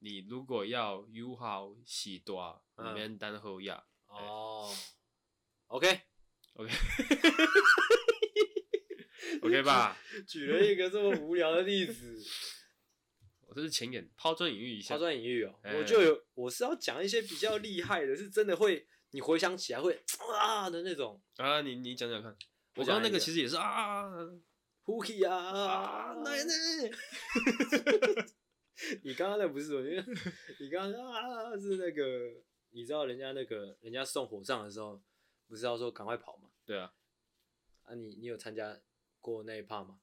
[0.04, 3.84] 你如果要友好喜多，你免等候呀。
[4.10, 4.68] 哦
[5.68, 6.74] ，OK，OK，OK
[9.44, 9.96] OK 吧？
[10.28, 12.20] 举了一个这么无聊的例子，
[13.48, 14.96] 我这是前言，抛砖引玉一下。
[14.96, 20.02] 抛砖引玉哦，我就有，我是要讲一些比较厉害的，是真的会，你回想起来会
[20.40, 21.22] 啊的那种。
[21.38, 22.36] 啊，你你讲讲看。
[22.76, 24.10] 我刚刚那个其实也是啊
[24.86, 26.54] ，Hooky 啊，奶奶。
[29.04, 30.06] 你刚刚那不是我，因 为
[30.60, 35.02] 你刚刚啊是那个，你知道人家那个人家送火葬的时候，
[35.48, 36.50] 不是要说赶快跑吗？
[36.66, 36.94] 对啊，
[37.84, 38.80] 啊你你有参加
[39.20, 40.00] 过那一趴吗？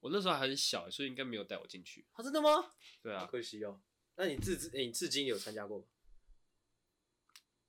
[0.00, 2.06] 我那时候还很小，所以应该没有带我进去。
[2.12, 2.72] 啊真的吗？
[3.02, 3.80] 对啊，可惜哦。
[4.16, 5.84] 那你至至、欸、你至今有参加过吗？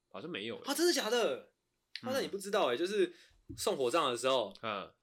[0.10, 0.58] 好像没有。
[0.60, 1.52] 啊真的假的？
[2.02, 3.14] 啊那你不知道哎、欸，就是
[3.58, 4.94] 送火葬的时候，嗯，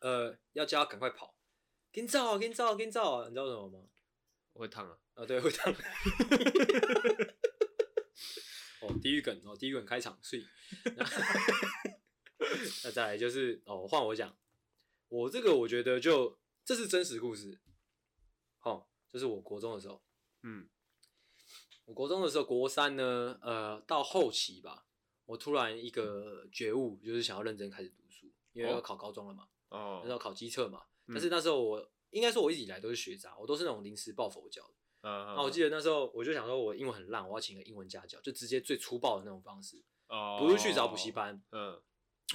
[0.00, 1.36] 呃要叫他赶快跑，
[1.92, 3.88] 给你照，给你照，给你照，你知道什么吗？
[4.54, 4.98] 我会烫啊！
[5.14, 5.72] 啊，对，会烫。
[8.82, 10.44] 哦，地狱梗哦，地狱梗开场，所以
[10.96, 11.04] 那，
[12.84, 14.36] 那再来就是哦，换我讲，
[15.08, 17.60] 我这个我觉得就这是真实故事。
[18.60, 20.04] 哦，这是我国中的时候，
[20.42, 20.68] 嗯，
[21.84, 24.86] 我国中的时候，国三呢，呃，到后期吧，
[25.26, 31.88] 我突然一个觉悟，就是想要认真开始读书，因为要考高中了嘛，哦，那时候考基测嘛，但是那时候我。
[32.12, 35.08] 应该说，我一直以来都是学渣，我都是那种临时抱佛脚的。
[35.08, 35.34] Uh -huh.
[35.34, 40.38] 啊，我记得那时候我就想说，我英文很烂，我要请个英文家教，就直接最粗暴的那种方式，uh -huh.
[40.38, 41.42] 不是去找补习班。
[41.52, 41.72] 嗯，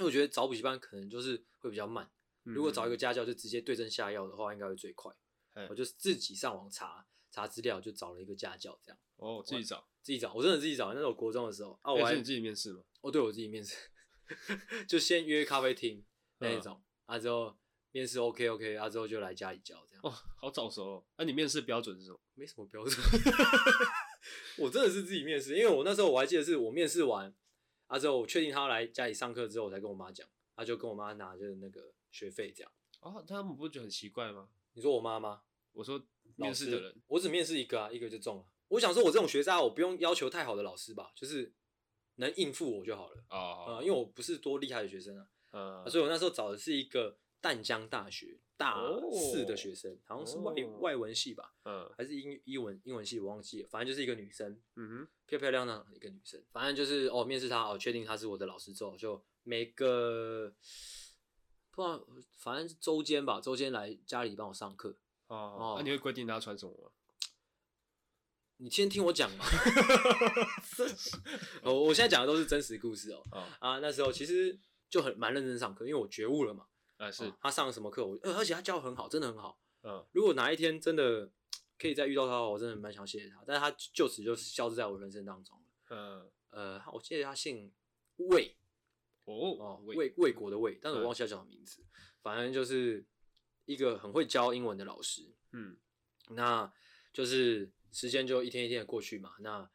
[0.00, 2.04] 为我觉得找补习班可能就是会比较慢。
[2.44, 2.54] Uh.
[2.54, 5.14] 如果找一个家教，就直接对症下药的话，应该会最快。
[5.54, 5.68] Uh.
[5.70, 7.06] 我就自己上网查
[7.38, 8.98] 查资料，就找了一个家教，这样。
[9.16, 10.92] 哦、oh,，自己找，自己找，我真的自己找。
[10.92, 12.82] 那是我国中的时候啊，我还是你自己面试吗？
[13.00, 13.76] 哦，对，我自己面试，
[14.88, 16.04] 就先约咖啡厅
[16.38, 16.74] 那一种
[17.06, 17.14] ，uh.
[17.14, 17.56] 啊之后。
[17.90, 20.02] 面试 OK OK，啊之后就来家里教这样。
[20.04, 21.04] 哦，好早熟哦。
[21.16, 22.20] 那、啊、你面试标准是什么？
[22.34, 22.94] 没什么标准。
[24.58, 27.34] 我真的是自己面试，因为我那时候我还记得是我面试完，
[27.86, 32.70] 啊之后我确定他要来家里上课之后，我才跟我妈讲，他就跟我妈拿就是那个学费这样。
[33.00, 34.50] 哦，他们不会觉得很奇怪吗？
[34.74, 35.40] 你说我妈吗？
[35.72, 35.98] 我说
[36.38, 38.44] 面试的人，我只面试一个啊，一个就中了。
[38.68, 41.52] 我想说，我这种学渣，我不用要求太好的老师吧，就是
[42.16, 43.16] 能应付我就好了。
[43.28, 45.26] 啊、哦呃，因为我不是多厉害的学生啊。
[45.52, 47.18] 嗯、啊，所以我那时候找的是一个。
[47.40, 48.74] 淡江大学大
[49.12, 53.68] 四的学生，好像是外外文系吧，嗯，还是英英文英文系，我忘记了。
[53.70, 56.42] 反正就是一个女生，嗯哼，漂漂亮亮的一个女生。
[56.50, 60.52] 反正就是哦，面试她哦，确定她是我的老师之后，就每个
[61.70, 64.96] 不知道，反正周间吧，周间来家里帮我上课。
[65.28, 66.90] 哦，哦，那你会规定他穿什么吗？
[68.60, 69.44] 你先听我讲嘛。
[71.62, 73.22] 哦，我现在讲的都是真实故事哦。
[73.30, 74.58] 哦啊，那时候其实
[74.90, 76.66] 就很蛮认真上课，因为我觉悟了嘛。
[76.96, 78.04] 啊，是、哦、他上了什么课？
[78.04, 79.60] 我，而且他教得很好，真的很好。
[79.82, 81.30] 嗯，如果哪一天真的
[81.78, 83.44] 可以再遇到他的话，我真的蛮想谢谢他。
[83.46, 85.62] 但是他就此就消失在我人生当中了。
[85.90, 87.72] 嗯，呃，我记得他姓
[88.16, 88.56] 魏，
[89.24, 91.86] 哦哦，魏魏国的魏，但是我忘记他叫什么名字、嗯。
[92.20, 93.06] 反正就是
[93.68, 95.30] 一个很会教英文的老师。
[95.52, 95.76] 嗯，
[96.30, 96.72] 那
[97.12, 99.34] 就是时间就一天一天的过去嘛。
[99.40, 99.70] 那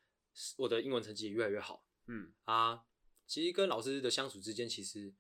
[0.58, 1.86] 我的英文成绩也越来越好。
[2.08, 2.82] 嗯，啊，
[3.28, 5.14] 其实跟老师的相处之间其实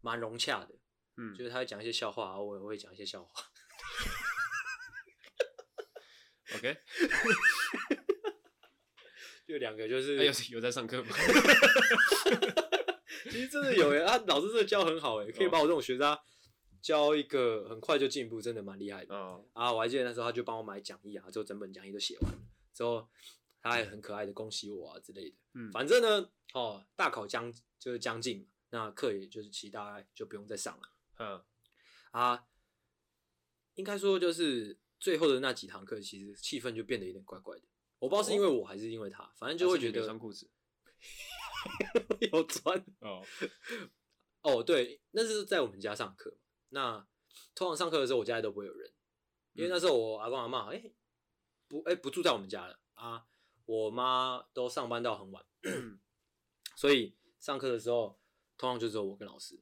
[0.00, 0.74] 蛮融洽的。
[1.16, 3.30] 嗯，就是他会讲一些笑话，我也会讲一些笑话。
[6.56, 6.76] OK，
[9.46, 11.14] 就两个就是、啊、有有在上课吗？
[13.30, 16.20] 其实真的有诶，他老师真的教很好诶，可以把我这种学渣
[16.86, 19.12] 教一个很快就进步，真的蛮厉害的。
[19.12, 22.38] 哦、啊，我还记得那时候他就帮我买讲义啊，之后整本讲义都写完了，
[22.72, 23.08] 之后
[23.60, 25.36] 他还很可爱的恭喜我啊之类的。
[25.54, 30.92] 嗯，反正呢，哦，大考将就是将近，那课也就是其他就不用再上了。
[31.18, 31.42] 嗯，
[32.12, 32.46] 啊，
[33.74, 34.78] 应该说就是。
[34.98, 37.64] 最后的那几堂课，其实气氛就变得有点怪怪的。
[37.98, 40.50] 我不知道是因为我还是因为他，反正就会觉得穿裤子
[42.32, 43.22] 有穿哦
[44.40, 46.34] 哦，对，那是在我们家上课。
[46.76, 47.08] 那
[47.54, 48.92] 通常上课的时候，我家里都不会有人，
[49.54, 50.92] 因为那时候我阿公阿妈哎
[51.66, 53.26] 不哎不住在我们家了啊，
[53.64, 55.42] 我妈都上班到很晚，
[56.76, 58.20] 所以上课的时候
[58.58, 59.58] 通常就只有我跟老师。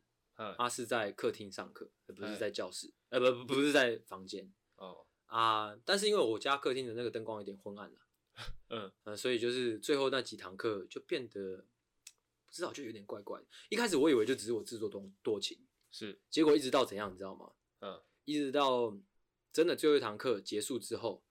[0.59, 5.07] 他是在客厅上课，而不是在教室，呃不不不是在房间哦。
[5.27, 8.01] 啊，但是因为我家客厅的那个灯光有点昏暗了，
[8.71, 11.65] 嗯、呃，所以就是最后那几堂课就变得
[12.45, 13.47] 不知道，就有点怪怪的。
[13.69, 15.64] 一开始我以为就只是我自作多多情，
[15.95, 17.53] 是，结果一直到怎样，你知道吗？
[17.79, 18.99] 嗯，一直到
[19.53, 21.23] 真的最后一堂课结束之后，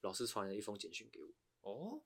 [0.00, 2.02] 老师传了一封简讯给我，哦，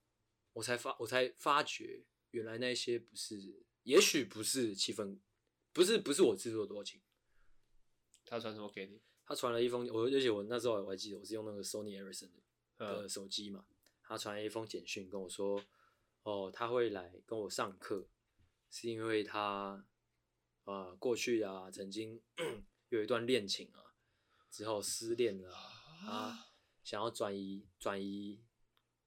[0.54, 5.20] 我才发我才发觉，原来那些不是，也许不是气氛，
[5.72, 7.00] 不是不是我自作多情。
[8.24, 9.00] 他传什么给你？
[9.24, 12.30] 他传了一封，我而且我那时候我还记得，我是用那个 Sony Ericsson
[12.76, 13.64] 的手机嘛。
[14.02, 15.64] 他传了一封简讯跟我说，
[16.24, 18.08] 哦，他会来跟我上课，
[18.68, 19.86] 是因为他
[20.70, 22.22] 呃过去啊曾经
[22.90, 23.96] 有一段恋情啊，
[24.50, 26.52] 之后失恋了啊，
[26.84, 28.44] 想要转移转移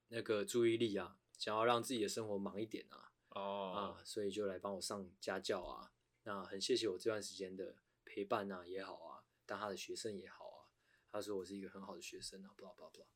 [0.09, 5.93] 那个注意力啊，想要让自己的生活忙一点啊，哦啊，所以就来帮我上家教啊。
[6.23, 9.23] 那很谢谢我这段时间的陪伴啊也好啊。
[9.45, 10.67] 当他的学生也好啊，
[11.11, 13.07] 他说我是一个很好的学生啊，不不不，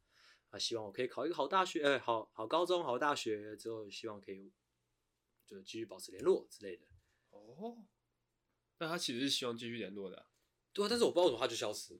[0.49, 4.53] 啊，希望我可以考一个好大学，哎、欸，好好高中，好大学之后，希望可以
[5.45, 6.85] 就继续保持联络之类的。
[7.29, 7.85] 哦，
[8.79, 10.25] 那他其实是希望继续联络的、啊，
[10.73, 11.99] 对啊，但是我不知道为什么他就消失，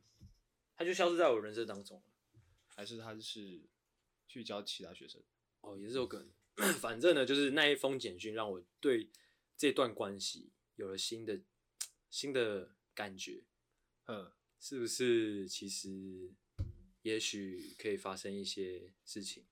[0.76, 2.04] 他就消失在我人生当中了，
[2.68, 3.62] 还是他是
[4.28, 5.22] 去教其他学生？
[5.62, 6.32] 哦，也是有可能。
[6.80, 9.10] 反正呢，就是那一封简讯让我对
[9.56, 11.42] 这段关系有了新的
[12.10, 13.44] 新的感觉。
[14.06, 16.34] 嗯，是不是其实
[17.02, 19.46] 也许可以发生一些事情？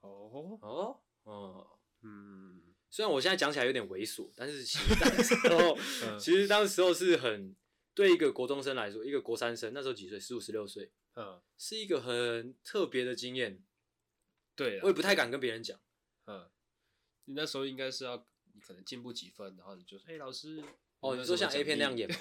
[0.00, 5.76] 哦哦哦，嗯，虽然我现在讲起来有点猥琐，但是其实当时候，
[6.06, 7.52] 嗯、其实当时候是很
[7.92, 10.20] 对一个国中生来说，一个国三生，那时候几岁？
[10.20, 13.60] 十五、十六岁，嗯，是一个很特别的经验。
[14.54, 15.76] 对，我也不太敢跟别人讲。
[16.26, 16.48] 嗯，
[17.24, 20.62] 你那时候应该是要，你可能进步几分，然后你就说，哎、欸，老师，
[21.00, 22.16] 哦，你说像 A 片那样演吗？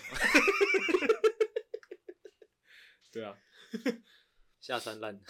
[3.14, 3.38] 对啊，
[4.60, 5.22] 下三滥，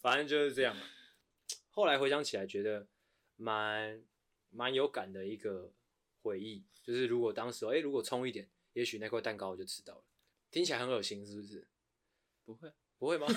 [0.00, 0.74] 反正就是这样。
[1.68, 2.88] 后来回想起来，觉得
[3.36, 4.04] 蛮
[4.50, 5.72] 蛮有感的一个
[6.22, 10.04] 回忆，就是如果当时哎、欸，如果冲一点，也许那块蛋糕我就吃到了。
[10.50, 11.66] 听起来很恶心，是不是？
[12.44, 13.26] 不会，不会吗？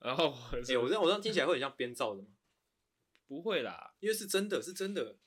[0.00, 2.28] 然后，哎、欸，我这样我这样听起来会很像编造的吗？
[3.28, 5.18] 不会啦，因为是真的，是真的。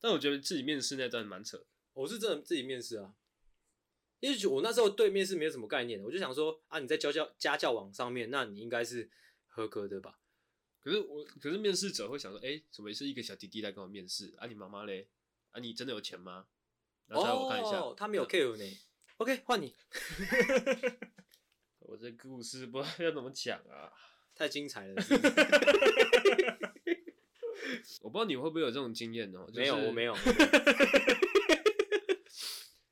[0.00, 1.66] 但我觉得自己面试那段蛮扯的。
[1.92, 3.14] 我是真的自己面试啊。
[4.20, 9.10] 因为我那时候对面试没有什么概念，我就想说啊，你在教教家教网上面，那你应该是
[9.46, 10.20] 合格的吧？
[10.80, 14.34] 可是我，可是面试者会想说，哎、欸，怎么是一个小弟弟来跟我面试？
[14.38, 15.08] 啊，你妈妈嘞？
[15.50, 16.46] 啊，你真的有钱吗？
[17.06, 18.64] 然后来我看一下，哦、他没有 care 呢。
[18.64, 18.78] 嗯、
[19.18, 19.74] OK，换你。
[21.80, 23.92] 我这故事不知道要怎么讲啊，
[24.34, 24.94] 太精彩了。
[28.02, 29.50] 我不知道你会不会有这种经验哦、喔？
[29.54, 30.14] 没有，我没有。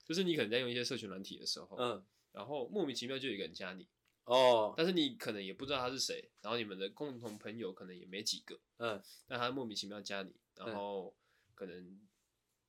[0.04, 3.86] 就是你可能在用一些社群软体的时候，嗯，然后莫名其妙就有一个人加你，
[4.26, 11.16] 哦，但是你可能也不知道他是谁，然后你们的共同朋友可能也没几个，嗯，但他莫名其妙加你，然后
[11.54, 12.00] 可能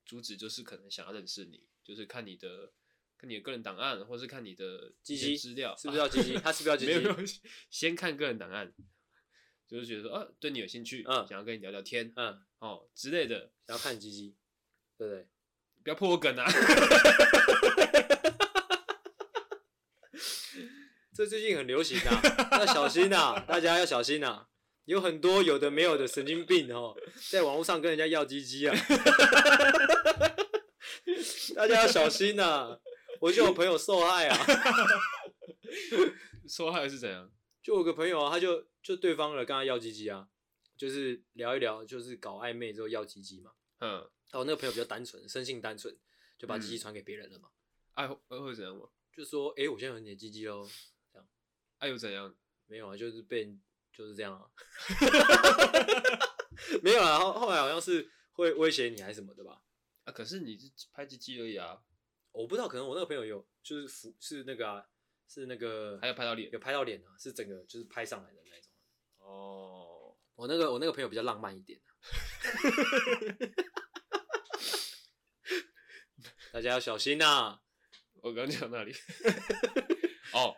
[0.05, 2.71] 主旨就是可能想要认识你，就是看你的
[3.17, 6.35] 看你的个人档案，或是看你的机机资料，是不是要机机？
[6.37, 6.93] 他是不是要机机？
[6.95, 7.15] 没有
[7.69, 8.71] 先看个人档案，
[9.67, 14.35] 就是觉得说啊，对你有兴趣，嗯，想要跟你聊聊天，嗯，哦之类的，想要看机机，
[14.97, 15.27] 对不对？
[15.83, 16.45] 不要破我梗啊！
[21.17, 22.21] 这最近很流行啊，
[22.59, 23.43] 要小心啊！
[23.47, 24.47] 大家要小心啊！
[24.85, 26.95] 有很多有的没有的神经病哦，
[27.31, 28.77] 在网络上跟人家要鸡鸡啊！
[31.55, 32.79] 大家要小心啊！
[33.19, 34.37] 我就有朋友受害啊！
[36.47, 37.31] 受害是怎样？
[37.63, 40.27] 就我个朋友啊，他就就对方了跟他要鸡鸡啊，
[40.77, 43.53] 就是聊一聊，就是搞暧昧之后要鸡鸡嘛。
[43.79, 44.07] 嗯。
[44.33, 45.97] 哦，那个朋友比较单纯，生性单纯，
[46.37, 47.49] 就把鸡鸡传给别人了嘛。
[47.95, 48.83] 爱会会怎样吗？
[49.11, 50.69] 就说，哎，我现在有你的鸡鸡喽，
[51.77, 51.79] 这样。
[51.79, 52.35] 爱又怎样？
[52.67, 53.55] 没有啊，就是被
[53.93, 54.49] 就是这样啊。
[56.81, 59.61] 没有啊，后后来好像是会威胁你还是什么的吧？
[60.05, 61.81] 啊，可是你是拍鸡鸡而已啊。
[62.31, 64.85] 我不知道，可能我那个朋友有，就是服是那个啊，
[65.27, 68.71] 是那个还有拍到脸，有拍到脸啊，是整个就是拍上来的那种。
[69.17, 71.91] 哦，我那个我那个朋友比较浪漫一点啊。
[76.53, 77.61] 大家要小心呐、啊！
[78.21, 78.93] 我刚讲那里？
[80.33, 80.55] 哦，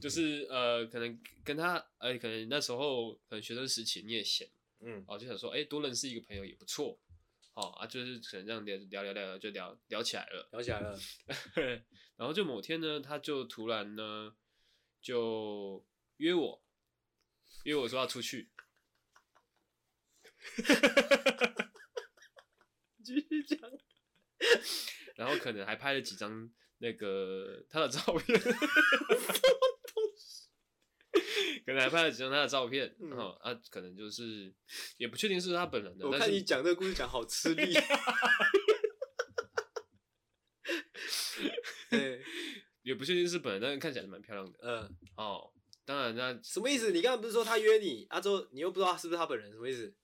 [0.00, 4.48] 就是呃，可能跟他，哎、呃，可能那时候可能学生时期你也闲，
[4.80, 6.98] 嗯，哦，就想说，哎、欸，多认识一个朋友也不错，
[7.54, 10.98] 哦啊，就是可能这样聊聊聊聊，就聊聊起来了，聊起来了。
[12.16, 14.34] 然后就某天呢，他就突然呢，
[15.00, 15.86] 就
[16.16, 16.64] 约我，
[17.64, 18.50] 约我说要出去。
[23.04, 23.58] 继续讲。
[25.14, 26.50] 然后可能还拍了几张
[26.82, 28.56] 那个他的照片， 什么
[29.94, 30.48] 东西？
[31.64, 34.52] 可能还拍了几张他的照片，然后啊，可能就是
[34.96, 36.04] 也不确定是他本人的。
[36.08, 37.72] 我看你讲这个故事讲好吃力。
[41.88, 42.20] 对，
[42.82, 44.58] 也不确定是本人，但是看起来蛮漂亮的。
[44.62, 45.52] 嗯，哦，
[45.84, 46.90] 当然那什么意思？
[46.90, 48.20] 你刚刚不是说他约你啊？
[48.20, 49.94] 之后你又不知道是不是他本人，什么意思？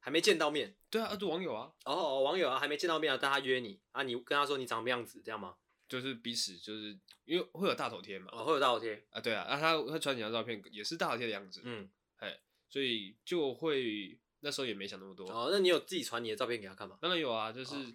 [0.00, 5.56] 还没见到面，对啊，就网友啊，哦哦，网友啊，还没见到面啊，但他约你啊，你跟他说你长什么样子，这样吗？
[5.88, 16.98] 就是彼此就是因为会有大头贴嘛，哦，会有大头贴啊，对啊，啊他他传几张照片也是大头贴的样子，嗯，哎，所以就会那时候也没想那么多，哦，那你有自己传你的照片给他看吗？
[17.00, 17.92] 当然有啊，就是、哦、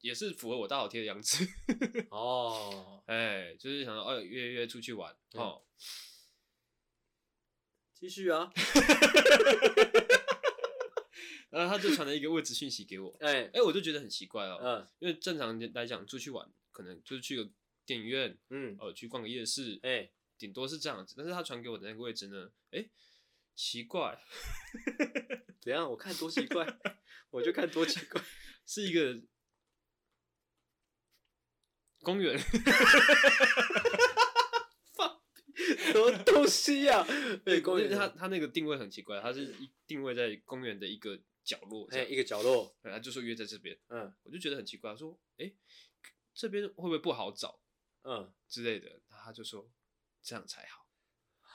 [0.00, 1.46] 也是符合我大头贴的样子，
[2.10, 5.62] 哦， 哎，就是想说哦约约出去玩，嗯、哦，
[7.94, 8.50] 继续啊。
[11.50, 17.50] 然后他就传了一个位置讯息给我，哎、欸、哎、欸，我就觉得很奇怪哦，嗯，因为正常来讲出去玩，可能就是去个
[17.84, 21.14] 电影院，嗯，呃，去逛个夜市，哎、欸，顶多是这样子。
[21.16, 22.90] 但是他传给我的那个位置呢，哎、欸，
[23.54, 24.18] 奇怪，
[25.60, 25.90] 怎样？
[25.90, 26.66] 我看多奇怪，
[27.30, 28.22] 我就看多奇怪，
[28.66, 29.20] 是一个
[32.02, 32.38] 公园，
[34.92, 35.20] 放
[35.92, 37.06] 什么东西呀、啊？
[37.44, 41.20] 对，公园，他他那个定位很奇怪，他是一定位在公园的一个。
[41.42, 45.56] 角落，哎，一个角落，他就说约在这边，嗯，我就觉得很奇怪，说，哎、欸，
[46.34, 47.60] 这边会不会不好找，
[48.02, 49.70] 嗯之类的，他就说
[50.22, 50.86] 这样才好，
[51.40, 51.54] 啊，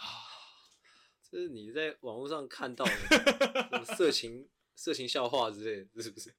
[1.29, 6.35] 这是你在网络上看到的色情色情笑话之类的，是不是？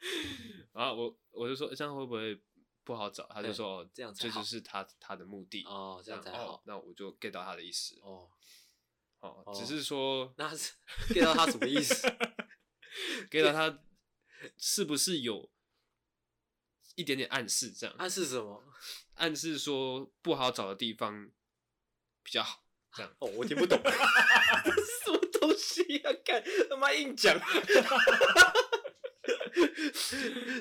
[0.72, 2.40] 然后我我就说这样会不会
[2.84, 3.26] 不好找？
[3.28, 8.30] 他就说、欸、这样这就是他他的目的哦，这样才好，那我就 get 到他的意思哦，
[9.20, 10.74] 哦，只是说那是
[11.08, 12.06] get 到他什么意思？？
[13.30, 13.82] get 到他，
[14.56, 15.50] 是不是有
[16.96, 17.70] 一点点暗示？
[17.70, 18.64] 这样暗示什么？
[19.14, 21.30] 暗示说不好找的地方
[22.22, 22.64] 比较好。
[22.92, 23.90] 这样哦，我听不懂， 这
[24.70, 26.12] 是什么东西啊？
[26.24, 27.38] 干他妈硬讲，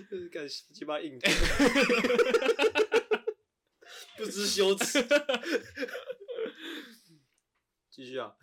[0.10, 1.32] 就是干鸡巴硬讲，
[4.18, 5.02] 不知羞耻。
[7.90, 8.36] 继续啊。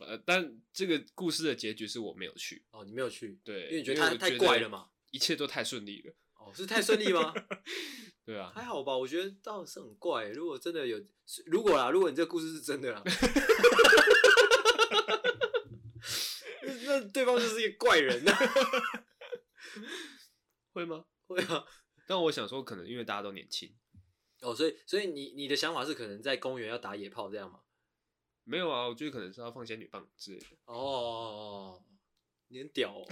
[0.00, 6.14] 呃，但这个故事的结局是我没有去哦，你没有去，对，因为你觉得他太怪了嘛，一切都太顺利了，
[6.44, 7.32] 哦，是太顺利吗？
[8.24, 10.28] 对啊，还好吧，我觉得倒是很怪。
[10.28, 11.00] 如果真的有，
[11.46, 13.02] 如果啦，如果你这个故事是真的啦，
[16.62, 18.32] 那那对方就是一个怪人呐，
[20.72, 21.04] 会吗？
[21.26, 21.64] 会啊，
[22.06, 23.74] 但我想说，可能因为大家都年轻，
[24.40, 27.60] 哦，所以所以你你的想法是可能在公园要打野炮这样吗？
[28.44, 30.46] 没有啊，我觉得可能是要放仙女棒之类的。
[30.66, 31.82] 哦，
[32.48, 33.04] 你很屌哦。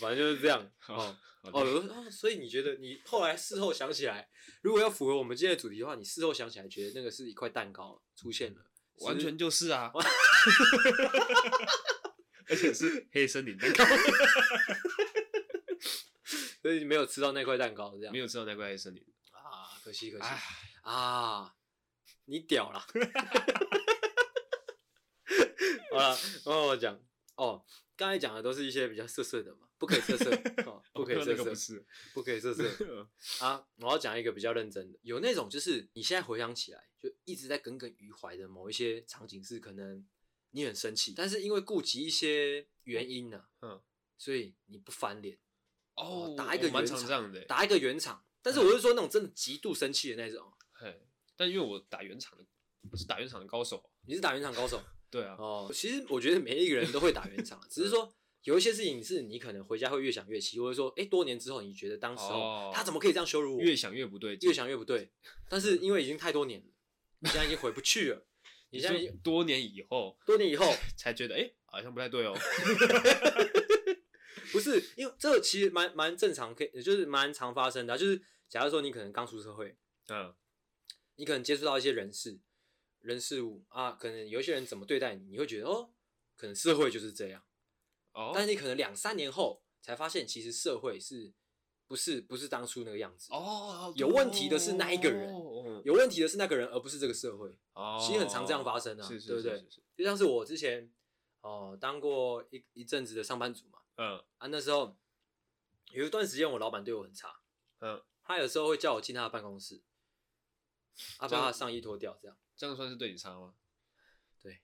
[0.00, 0.70] 反正就是这样。
[0.88, 1.16] 哦
[1.52, 4.28] 哦，所以你觉得你后来事后想起来，
[4.60, 8.60] 如果要符合我们今天的主题的话，你事后想起来觉得那个是一块蛋糕出现了，
[9.06, 9.90] 完全就是啊。
[12.46, 13.84] 而且是黑森林蛋糕。
[16.60, 19.02] 所以你没有吃到那块蛋糕，这样没有吃到那块黑森林
[19.32, 20.24] 啊，可惜可惜。
[20.82, 21.54] 啊，
[22.26, 22.84] 你屌了！
[25.92, 27.00] 好了，我讲
[27.40, 27.64] 哦，
[27.96, 30.30] 刚才讲的都是一些比较色色的嘛，不可以色色，
[30.68, 31.74] 哦、不可以色色，
[32.12, 33.08] 不，不可以色色
[33.42, 33.66] 啊！
[33.76, 40.06] 我要讲一个比较认真的，有那种就是你现在回想起来就一直在耿耿于怀的某一些场景，是可能
[40.50, 43.82] 你很生气，但是因为顾及一些原因呢、啊，嗯，
[44.18, 45.38] 所以你不翻脸
[45.96, 50.52] 哦，打一个圆场，的打一个圆场，但是我是说那种真的极度生气的那种。
[50.72, 52.44] 嘿，但因为我打圆场的，
[52.90, 53.90] 我是打圆场的高手。
[54.06, 63.60] 你是打圆场高手， 对啊，哦，其实我觉得每一个人都会打圆场，只是说有一些事情是你可能回家会越想越气，或者说，哎，多年之后你觉得当时候他怎么可以这样羞辱我？
[63.60, 65.10] 越想越不对，越想越不对。
[65.50, 66.66] 但是因为已经太多年了，
[67.18, 68.26] 你现在已经回不去了。
[68.72, 72.32] 你现在多年以后，多年以后 才觉得，哎，好像不太对哦。
[74.52, 77.98] 不是，因为这个其实蛮蛮正常，可以就是蛮常发生的。
[77.98, 79.76] 就是假如说你可能刚出社会，
[80.08, 80.32] 嗯，
[81.16, 82.38] 你可能接触到一些人事、
[83.00, 85.90] 人事物啊，可能有一些人怎么对待你，你会觉得哦，
[86.36, 87.42] 可能社会就是这样。
[88.12, 91.32] 哦，但是你可能两三年后才发现，其实社会是
[91.86, 93.32] 不是不是当初那个样子。
[93.32, 95.32] 哦，有问题的是那一个人，
[95.84, 97.58] 有问题的是那个人，而不是这个社会。
[97.74, 99.66] 哦，其实很常这样发生啊，对不对？
[99.96, 100.92] 就像是我之前
[101.42, 103.78] 哦当过一一阵子的上班族嘛。
[103.96, 104.96] 嗯啊，那时候
[105.90, 107.40] 有一段时间，我老板对我很差。
[107.80, 109.82] 嗯，他有时候会叫我进他的办公室，
[111.18, 113.54] 啊，把他上衣脱掉，这样这样算是对你差吗？
[114.42, 114.60] 对，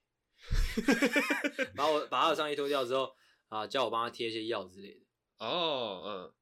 [1.75, 3.11] 把我把他的上衣脱掉之后，
[3.49, 5.07] 啊，叫我帮他贴一些药之类的。
[5.39, 6.35] 哦，嗯，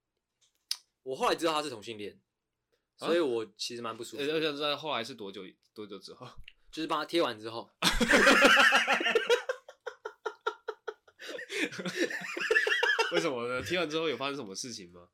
[1.05, 2.20] 我后来知道他是同性恋，
[2.96, 4.22] 所以我其实蛮不舒服。
[4.24, 5.42] 我想知道后来是多久
[5.72, 6.28] 多久之后？
[6.72, 7.70] 就是帮他贴完之后。
[13.12, 13.62] 为什么呢？
[13.62, 15.09] 贴完之后有发生什么事情吗？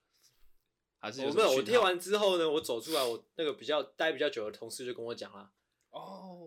[1.00, 1.50] 还是有我没有？
[1.52, 5.52] 我贴完之后呢，我走出来，我那个比较待比较久的同事就跟我讲了。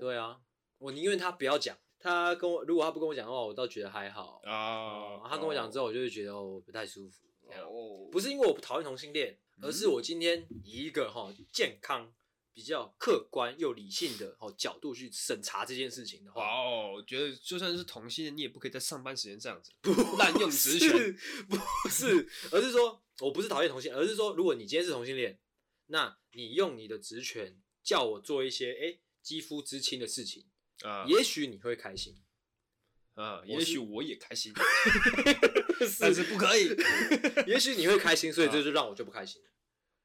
[0.04, 0.39] 哦，对啊，
[0.78, 5.20] 我宁愿他不要讲，他跟我如果他不跟我讲的话，我倒觉得还好啊。
[5.28, 7.24] 他跟我讲之后，我就会觉得我不太舒服。
[7.47, 12.14] 哦，不是因为我不讨厌同性恋，而是我今天以一个哈健康。
[12.56, 19.72] 比较客观又理性的哦角度去审查这件事情的话，哦，我觉得就算是同性恋，你也不可以在上班时间这样子
[20.20, 20.91] 滥用职权，
[21.49, 21.58] 不
[21.89, 25.39] 是，而是说我不是讨厌同性，而是说如果你今天是同性恋，
[25.88, 30.52] 那你用你的职权叫我做一些哎肌肤之亲的事情
[30.84, 32.22] 啊，也许你会开心。
[33.16, 34.54] 啊，也许我也开心，
[36.00, 36.70] 但是不可以，
[37.48, 39.42] 也许你会开心，所以这就让我就不开心。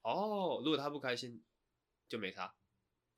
[0.02, 1.44] 哦，如果他不开心。
[2.08, 2.54] 就没他，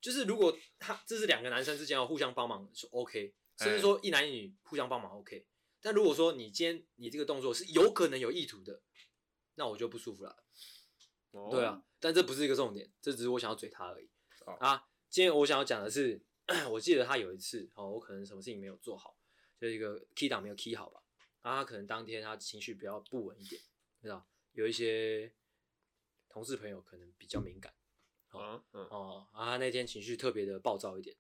[0.01, 5.47] 就是如果他这是两个男生之间要互相帮忙是 OK，甚至说一男一女互相帮忙 OK，
[5.81, 8.83] 但如果说你今天你这个动作是有可能有意图的，
[9.55, 10.43] 那我就不舒服了。
[11.31, 14.11] 哦、对啊，但这不是一个重点，这只是我想要嘴他而已。
[14.45, 16.23] 哦、啊，今天我想要讲的是，
[16.71, 19.17] 我记得他有一次哦，我可能什么事情没有做好，
[19.61, 21.03] 就是一个 key 档没有 key 好吧，
[21.43, 23.61] 然后，他可能当天他情绪比较不稳一点，
[24.01, 25.35] 知道有一些
[26.29, 27.75] 同事朋友可能比较敏感。
[28.31, 31.17] 哦，嗯、哦，啊，他那天情绪特别的暴躁一点。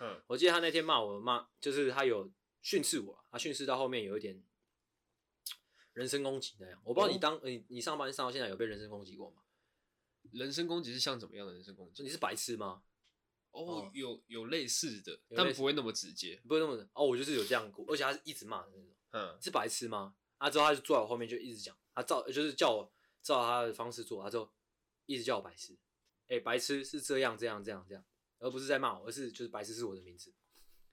[0.00, 2.32] 嗯， 我记得他那天骂我骂，就是他有
[2.62, 4.42] 训斥我，他训斥到后面有一点
[5.92, 6.80] 人身攻击那样。
[6.82, 9.42] 我不知道你当、哦、你你上班上到现在有被人身攻击过吗？
[10.32, 12.02] 人身攻击是像怎么样的人身攻击？
[12.02, 12.82] 你是白痴吗？
[13.54, 16.88] 哦，哦有有类似的，似但不会那么直接，不会那么的。
[16.92, 18.92] 哦，我就是有这样过，而且他是一直骂的那种。
[19.12, 20.16] 嗯，是白痴吗？
[20.38, 22.92] 啊，之后他就坐在我后面就一直讲，他照就是叫我
[23.22, 24.50] 照他的方式做，他就
[25.06, 25.72] 一直叫我白痴。
[26.26, 28.04] 哎、欸，白痴是这样这样这样这样，
[28.40, 30.34] 而不是在骂我，而是就是白痴是我的名字，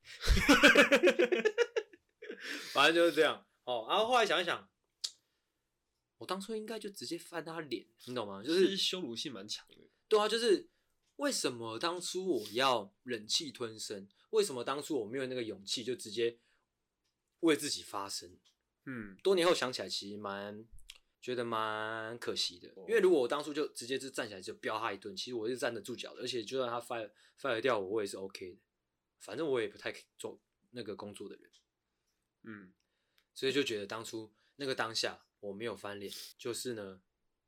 [2.73, 3.87] 反正就是这样哦。
[3.89, 4.69] 然后后来想一想，
[6.19, 8.43] 我当初应该就直接翻他脸，你懂吗？
[8.43, 9.77] 就是羞辱性蛮强的。
[10.07, 10.69] 对啊，就是
[11.17, 14.07] 为什么当初我要忍气吞声？
[14.31, 16.39] 为什么当初我没有那个勇气就直接
[17.41, 18.37] 为自己发声？
[18.85, 20.65] 嗯，多年后想起来，其实蛮。
[21.21, 28.57] 觉得蛮可惜的，因为如果我当初就直接就站起来就飙他一顿，其实我是站得住脚的，而且就算他 fire fire 掉我，我也是 OK 的，
[29.19, 30.41] 反正我也不太做
[30.71, 31.51] 那个工作的人，
[32.41, 32.73] 嗯，
[33.35, 36.99] 所以就觉得当初那个当下我没有翻脸，就是呢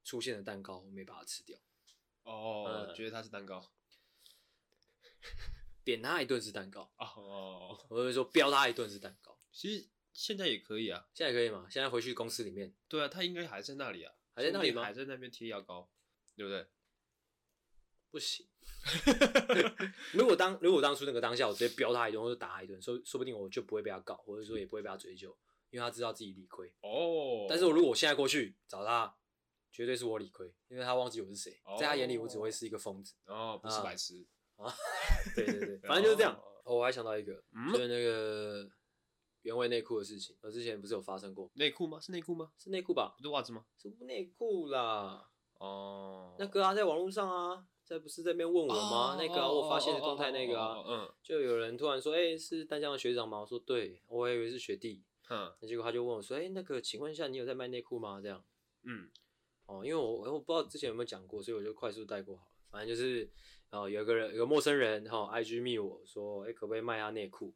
[0.03, 1.59] 出现了蛋糕，我没把它吃掉，
[2.23, 3.63] 哦，嗯、觉得他是蛋糕，
[5.83, 9.89] 扁他一顿是蛋糕，哦，我会说飙他一顿是蛋糕，其实。
[10.15, 11.65] 现在也可以啊，现在可以吗？
[11.71, 12.71] 现在回去公司里面。
[12.87, 14.83] 对啊，他应该还在那里啊，还在那里吗？
[14.83, 15.89] 还在那边贴药膏，
[16.35, 16.67] 对不对？
[18.11, 18.47] 不行。
[20.13, 25.35] 如果当如果当初那个当下，我直接飙他一顿或者打他一顿，说说不定我就不会被他告，或者说也不会被他追究，
[25.71, 26.71] 因为他知道自己理亏。
[26.81, 27.47] 哦。
[27.49, 29.17] 但是我如果我现在过去找他，
[29.73, 33.15] 绝对是我理亏，因为他忘记我是谁，在他眼里我只会是一个疯子。
[33.25, 34.25] 哦，不是白痴。
[34.55, 34.73] 啊。
[35.35, 36.39] 对对对， 反正就是这样。
[36.63, 37.33] 哦，我还想到一个，
[37.73, 38.69] 就是那个。
[39.41, 41.51] 原味内裤的事情，我之前不是有发生过？
[41.55, 41.99] 内裤吗？
[41.99, 42.53] 是内裤吗？
[42.57, 43.13] 是内裤吧？
[43.17, 43.65] 不是袜子吗？
[43.77, 45.29] 是内裤啦。
[45.59, 46.33] 哦。
[46.39, 49.17] 那个啊，在网络上啊，在不是在那边问我吗？
[49.19, 53.41] 那个啊，我发现的动态那个啊，嗯，就有人突然说，哎，是淡江的学长吗？
[53.41, 55.03] 我说对，我还以为是学弟。
[55.29, 55.53] 嗯。
[55.59, 58.21] 那结果他就问我说，哎，那个，请问一下，你有在卖内裤吗？
[58.23, 58.41] 这样。
[58.83, 59.11] 嗯。
[59.65, 62.51] 哦，因为我我不知道之前有没有讲过，所以我就快速带过好了。
[62.69, 63.29] 反正就是，
[63.69, 67.53] 哦，有个人，有个陌生人，哈，IG 密我说，哎，可不可以卖他内裤？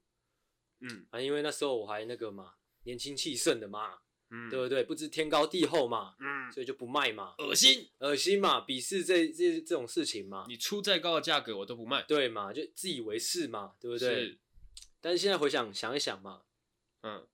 [0.80, 2.54] 嗯啊，因为那时候我还那个嘛，
[2.84, 3.98] 年轻气盛的嘛，
[4.30, 4.84] 嗯，对不对？
[4.84, 14.28] 不知天高地厚嘛，嗯，所以就不卖嘛，恶心，恶心嘛，鄙视这这这种事情嘛，你出再高的价格我都不卖，对嘛，就自以为是嘛，对不对？
[14.28, 14.40] 是，
[15.02, 16.44] 但是现在回想想一想嘛，
[17.02, 17.28] 嗯，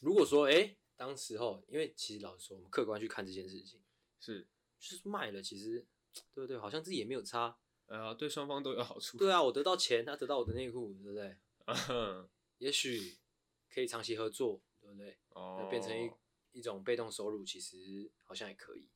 [0.00, 3.82] 如果说哎，当时候，因为其实老实说，我们客观去看这件事情，
[4.20, 4.46] 是，
[4.78, 5.84] 就是卖了，其实
[6.32, 6.56] 对不对？
[6.56, 11.36] 好像自己也没有差，呃，对双方都有好处，对啊，我得到钱，他得到我的内裤，对不对？
[11.90, 13.18] 嗯，也许
[13.68, 15.18] 可以长期合作，对不对？
[15.30, 16.08] 哦那，变成一
[16.60, 18.88] 一种被动收入，其实好像也可以，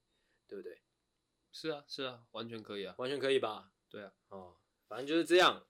[0.47, 0.81] 对不对？
[1.51, 3.73] 是啊，是啊，完全可以啊，完全可以吧？
[3.91, 5.67] 对啊，哦，反正就是这样。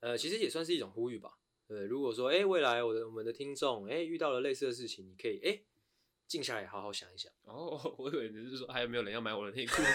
[0.00, 1.38] 呃，其实也算是一种呼吁吧。
[1.66, 5.62] 对，如果说，哎，未来我的我们的听众，哎，遇到了类似的事情，你可以，哎，
[6.26, 7.32] 静下来好好想一想。
[7.44, 9.82] 哦， 我以为你是说还有没有人要买我的内裤？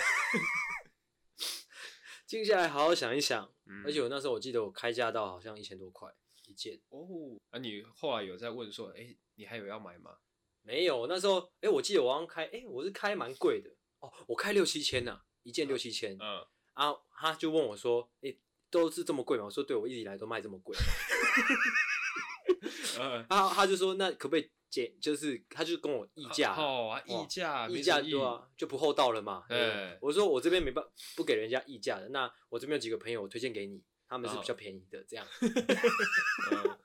[2.26, 3.52] 静下来好好想一想。
[3.66, 6.10] 嗯而且我那时候我记得我开价到好像一千多块
[6.46, 6.80] 一件。
[6.90, 7.08] 哦，
[7.50, 10.18] 啊，你后来有在问说，哎，你还有要买吗？
[10.62, 13.70] 没有，那时候，哎，我记得我好像开，哎，我是开蛮贵的。
[14.00, 16.16] 哦，我开六七千呐，一件六七千。
[16.20, 20.78] 嗯，啊，他就问我说：“哎、欸，都是这么贵吗？”我说：“对，我一直以来都卖这么贵。
[23.00, 24.92] 嗯，他他就说：“那可不可以减？
[25.00, 29.46] 就是他就跟我议价，哦啊，议价，议价对啊，就不厚道了嘛。
[29.50, 30.84] 对哎我说我这边没办
[31.16, 35.26] 不给人家议价的，那我这边有几个朋友，我推荐给你，他们是比较便宜的，这样。
[36.52, 36.78] 嗯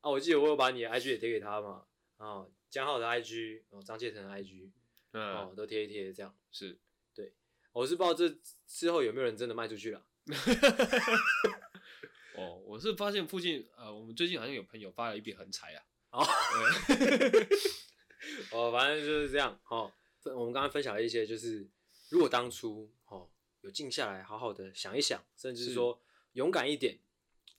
[0.00, 1.84] 啊，我记得我有把你的 IG 也贴给他嘛，
[2.16, 4.70] 啊，江浩的 IG，哦，张介成的 IG，
[5.12, 6.34] 哦嗯，，都贴一贴这样。
[6.50, 6.78] 是，
[7.14, 7.34] 对
[7.72, 8.34] 我是不知道这
[8.66, 10.02] 之后有没有人真的卖出去了。
[12.36, 16.26] 哦，我是发现附近，呃，我们最近好像有朋友发了一笔横财啊，哦
[16.86, 17.48] 对
[18.52, 19.92] 哦，反正就是这样哦。
[20.20, 21.66] 分我们刚刚分享了一些，就是
[22.10, 23.28] 如果当初哦
[23.62, 26.00] 有静下来，好好的想一想，甚至是说
[26.32, 26.98] 勇敢一点，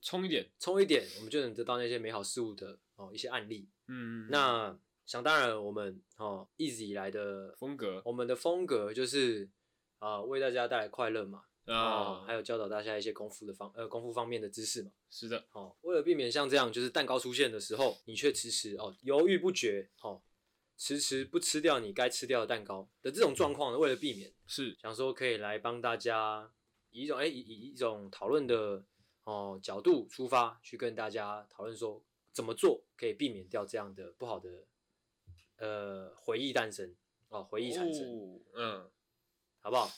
[0.02, 3.70] 冲一点，冲一点，我们就能得到那些美好事物的哦一些案例。
[3.88, 9.50] 嗯，那想当然，我们哦一直以来的风格我们的风格就是
[10.00, 14.92] 啊、呃、为大家带来快乐嘛，哦啊，还有教导大家一些功夫的方呃功夫方面的知识嘛。
[15.10, 20.22] 是的，哦，为了避免像这样，就是蛋糕出现的时候，你却迟迟哦犹豫不决，哦，
[20.76, 26.52] 迟迟不吃掉你该吃掉的蛋糕的这种状况呢，为了避免，是，想说可以来帮大家
[26.90, 28.84] 以一种哎以以一种讨论的
[29.24, 32.04] 哦角度出发，去跟大家讨论说
[32.34, 34.66] 怎么做可以避免掉这样的不好的
[35.58, 36.96] 呃回忆诞生
[37.30, 38.90] 哦回忆产生，哦嗯，
[39.60, 39.92] 好不好？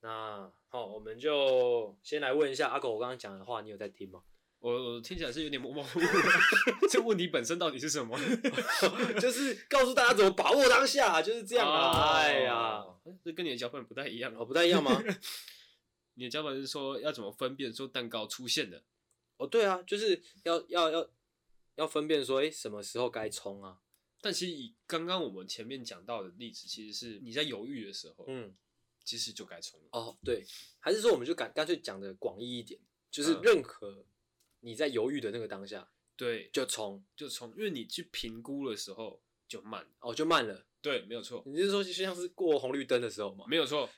[0.00, 4.20] 那好、我们就先来问一下阿狗，我刚刚讲的话，你有在听吗？
[4.58, 6.06] 我我听起来是有点模模糊糊，
[6.90, 8.18] 这问题本身到底是什么？
[9.22, 12.14] 就是告诉大家怎么把握当下，就是这样啊！
[12.14, 15.00] 哎呀，哦，这跟你的脚本不太一样哦，不太一样吗？
[16.14, 18.82] 你的脚本是说要怎么分辨说蛋糕出现了？
[19.36, 21.08] 哦，对啊，就是要要要
[21.76, 23.78] 要分辨说，哎，什么时候该冲啊？
[24.20, 28.52] 但其实以刚刚我们前面讲到的例子，其实是你在犹豫的时候，嗯，
[29.04, 29.88] 其实就该冲了。
[29.92, 30.44] 哦，对，
[30.80, 32.80] 还是说我们就干干脆讲的广义一点，
[33.10, 34.06] 就是嗯任何
[34.60, 39.86] 你在犹豫的那个当下对，就冲，就冲，因为你去评估的时候就慢。
[40.00, 40.66] 哦，就慢了。
[40.80, 43.44] 对，没有错，你是说就像是过红绿灯的时候吗？
[43.48, 43.88] 没有错，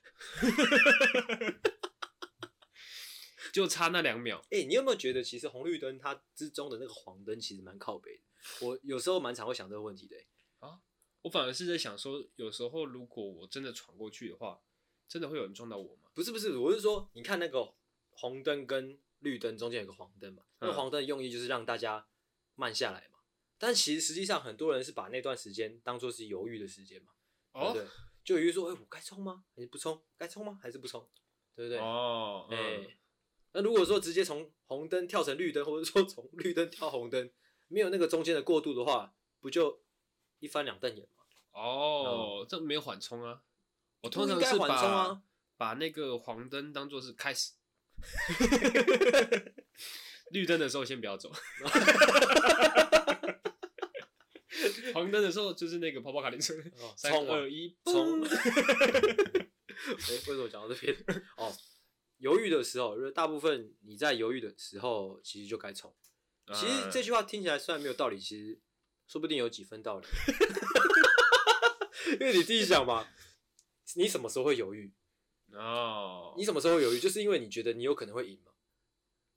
[3.53, 4.41] 就差那两秒。
[4.51, 8.67] 哎，你有没有觉得其实红绿灯它之中的那个黄灯其实蛮靠北的？
[8.67, 10.17] 我有时候蛮常会想这个问题的
[10.61, 10.81] 啊。
[11.23, 14.63] 我反而是在想说，有时候如果我真的闯过去的话，
[15.09, 16.11] 真的会有人撞到我吗？
[16.15, 17.75] 不是不是，我是说，你看那个
[18.11, 22.07] 红灯跟绿灯中间有个黄灯嘛，那黄灯的用意就是让大家
[22.55, 23.19] 慢下来嘛。
[23.59, 27.13] 但其实实际上很多人是把那段时间当做是犹豫的时间嘛，
[27.55, 27.87] 对不对？
[28.25, 29.45] 就犹豫说，哎、欸，我该冲吗？
[29.55, 30.03] 还是不冲？
[30.19, 30.59] 该冲吗？
[30.63, 31.09] 还是不冲？
[31.55, 31.79] 对不对？
[31.79, 32.99] 哦，哎、嗯欸，
[33.53, 37.31] 那如果说直接从红灯跳成绿灯，或者说从 绿灯跳红灯，
[37.69, 39.83] 没有那个中间的过渡的话，不就
[40.41, 41.25] 一翻两瞪眼吗？
[41.53, 43.43] 哦，这没有缓冲啊！
[44.07, 45.21] 我通常是把
[45.57, 47.53] 把那个黄灯当做是开始，
[50.31, 51.33] 绿灯的时候先不要走，
[54.95, 58.25] 黄灯的时候就是那个跑跑卡丁车，哦三二一，冲！
[58.25, 58.29] 冲！
[58.29, 58.39] 哎、
[60.09, 60.97] 为什么讲到这边？
[61.37, 61.53] 哦，
[62.19, 65.93] 犹豫的时候，就是大部分你在犹豫的时候，其实就该冲。
[66.55, 68.61] 其实这句话听起来虽然没有道理，其实
[69.09, 70.07] 说不定有几分道理。
[72.21, 73.09] 因为你自己想嘛，
[73.95, 74.93] 你什么时候会犹豫？
[75.53, 76.99] 哦，你什么时候会犹豫？
[76.99, 78.53] 就是因为你觉得你有可能会赢嘛，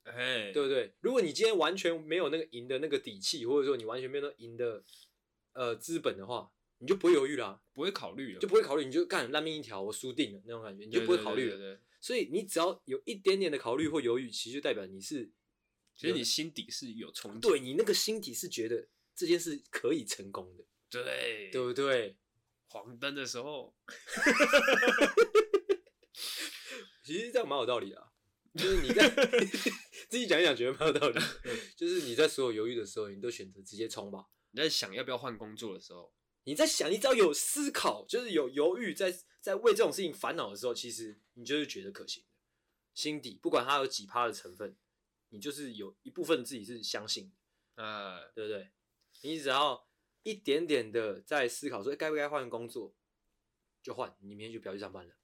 [0.02, 0.92] 哎，对不对？
[1.00, 4.82] 如果你今天完全没有那个赢的那个底气，或者说你完全没有那赢的
[5.52, 11.56] 呃资本的话，你就不会犹豫啦，不会考虑了，就不会考虑，你就干烂命一条，我输定了那种感觉，你就不会考虑了。
[11.56, 15.30] 对所以你只要有一点点的考虑或犹豫，其实就代表你是
[15.94, 22.16] 其实你心底是有憧憬，对你那个心底是觉得这件事可以成功的，对，对不对？
[22.70, 23.74] 黄灯的时候，
[27.02, 28.12] 其实这样蛮有道理的，
[28.54, 29.08] 就是你在
[30.08, 31.20] 自己讲一讲，觉得蛮有道理。
[31.76, 34.26] 就是你在所有犹豫的时候，你都选择直接冲吧。
[34.52, 36.14] 你在想要不要换工作的时候，
[36.44, 42.28] 你在想，你只要有思考，就是有犹豫，在在为这种事情烦恼的时候，其实你就是觉得可行的。
[42.94, 44.76] 心底不管它有几趴的成分，
[45.30, 47.32] 你就是有一部分自己是相信
[47.74, 48.70] 的，对不对？
[49.22, 49.88] 你只要
[50.22, 52.94] 一点点的在思考说，该不该换工作，
[53.82, 55.14] 就换，你明天就不要去上班了。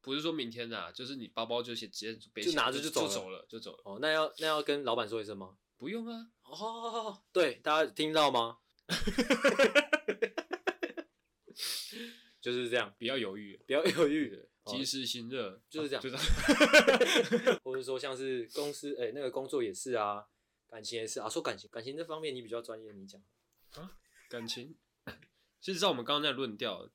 [0.00, 3.82] 不是说明天啊，就是你包包就直接背就拿着就走了，就走了，就走了。
[3.84, 5.56] 哦，那要那要跟老板说一声吗？
[5.76, 6.28] 不用啊。
[6.42, 8.58] 哦，对，大家听到吗？
[12.40, 16.02] 就是这样，不要犹豫，不要犹豫，及时行乐，就是这样。
[16.02, 16.16] 就是，
[17.62, 20.26] 或者说像是公司，哎，那个工作也是啊，
[20.68, 21.28] 感情也是啊。
[21.28, 23.22] 说感情，感情这方面你比较专业，你讲
[23.74, 23.98] 啊。
[24.28, 24.76] 感情，
[25.60, 26.90] 其实照我们刚刚那论调，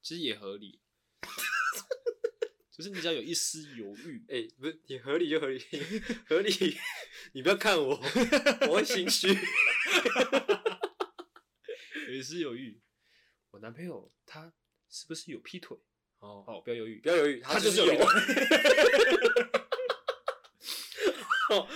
[0.00, 0.80] 其实也合理。
[2.70, 5.58] 就是你只要有一丝犹豫， 哎、欸，不是你合理就合理，
[6.28, 6.78] 合理，
[7.32, 8.00] 你不要看我，
[8.68, 9.26] 我会心虚。
[12.06, 12.80] 有一丝犹豫，
[13.50, 14.52] 我男朋友他
[14.88, 15.76] 是不是有劈腿？
[16.20, 17.92] 哦哦，不要犹豫，不要犹豫，他就是有。
[21.50, 21.68] 哦，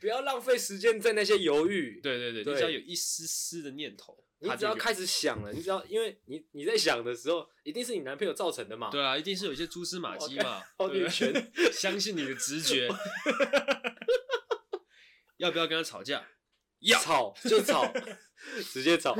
[0.00, 2.00] 不要浪费时间在那些犹豫。
[2.00, 4.22] 对对对，对你只要有一丝丝的念头。
[4.38, 8.90] 你只要开始想了，你只要因为你你在想的时候，一定是你男朋友造成的嘛？
[8.90, 10.62] 对啊，一定是有一些蛛丝马迹嘛。
[10.76, 11.32] 好女权，
[11.72, 12.86] 相信你的直觉。
[15.38, 16.28] 要不要跟他吵架？
[16.80, 17.90] 要吵就吵，
[18.70, 19.16] 直接吵。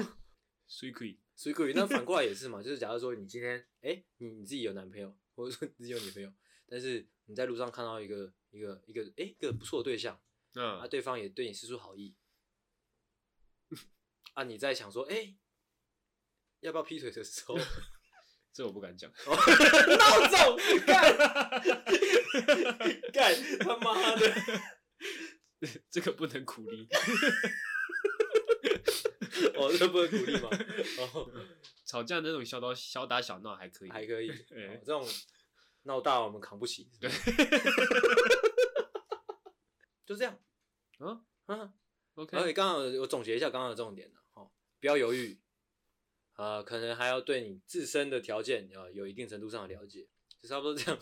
[0.68, 1.18] 谁可以？
[1.34, 1.72] 谁可以？
[1.74, 6.30] 那反过来也是嘛，就是假如说你今天哎、欸，你你自己有男朋友，或者说你自己有女朋友，
[6.68, 10.20] 但是你在路上看到一个一个一个哎、欸、一个不错的对象，
[10.56, 12.16] 嗯，啊，对方也对你施出好意。
[14.32, 14.42] 啊！
[14.44, 15.36] 你在想说，哎、欸，
[16.60, 17.56] 要不要劈腿的时候，
[18.52, 19.10] 这我不敢讲。
[19.12, 19.34] 孬
[20.30, 21.16] 种，干，
[23.12, 24.34] 干他妈的，
[25.90, 26.88] 这个不能鼓励。
[29.54, 30.48] 哦，这个不能鼓励吗？
[31.12, 31.30] 哦，
[31.84, 34.28] 吵架那种小打小打小闹还可以，还可以。
[34.84, 35.06] 这种
[35.82, 36.90] 闹大我们扛不起。
[37.00, 37.10] 对，
[40.06, 40.38] 就这样。
[40.98, 41.72] 嗯嗯
[42.14, 42.36] ，OK。
[42.36, 44.14] 而且刚刚我总结一下刚刚的重点了。
[44.78, 45.40] 不要犹豫，
[46.34, 50.06] 啊、呃，可能还要对你自身的条件啊有一定程度上的了解，
[50.40, 51.00] 就差不多这样。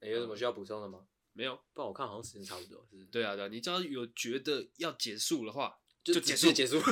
[0.00, 1.06] 欸、 有什么需要补充的吗？
[1.32, 2.88] 没有，不然我看好像时间差不多。
[3.10, 6.80] 对啊，对啊，你只要有觉得要结束的话，就结束结束。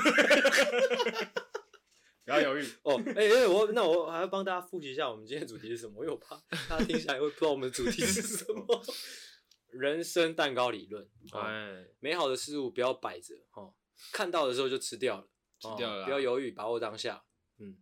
[2.24, 3.00] 不要犹豫哦。
[3.06, 6.36] 哎、欸、哎、欸，我那我还要帮大家复习一下我们今天的主题是什么，因为我怕
[6.68, 8.66] 大家听起来会不知道我们的主题是什么。
[9.74, 13.74] 人生蛋糕理论，哎，美好的事物不要摆着，哦。
[14.12, 15.28] 看到的时候就吃掉了，
[15.60, 17.24] 吃掉了、不要犹豫，把握当下。
[17.58, 17.78] 嗯，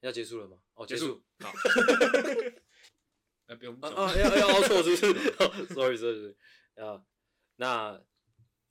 [0.00, 0.58] 要结束了吗？
[0.74, 1.22] 哦，结束。
[1.40, 1.52] 好。
[3.46, 3.78] 哎，不用。
[3.80, 5.66] 啊啊，要要凹错是不是？
[5.74, 6.36] Sorry Sorry。
[6.76, 7.04] 啊，
[7.56, 8.02] 那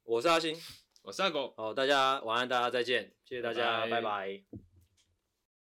[0.04, 0.56] 我是阿星，
[1.04, 1.54] 我是阿狗。
[1.56, 4.02] 好，大家晚安，大家再见，谢谢大家，拜拜。
[4.02, 4.75] 拜拜。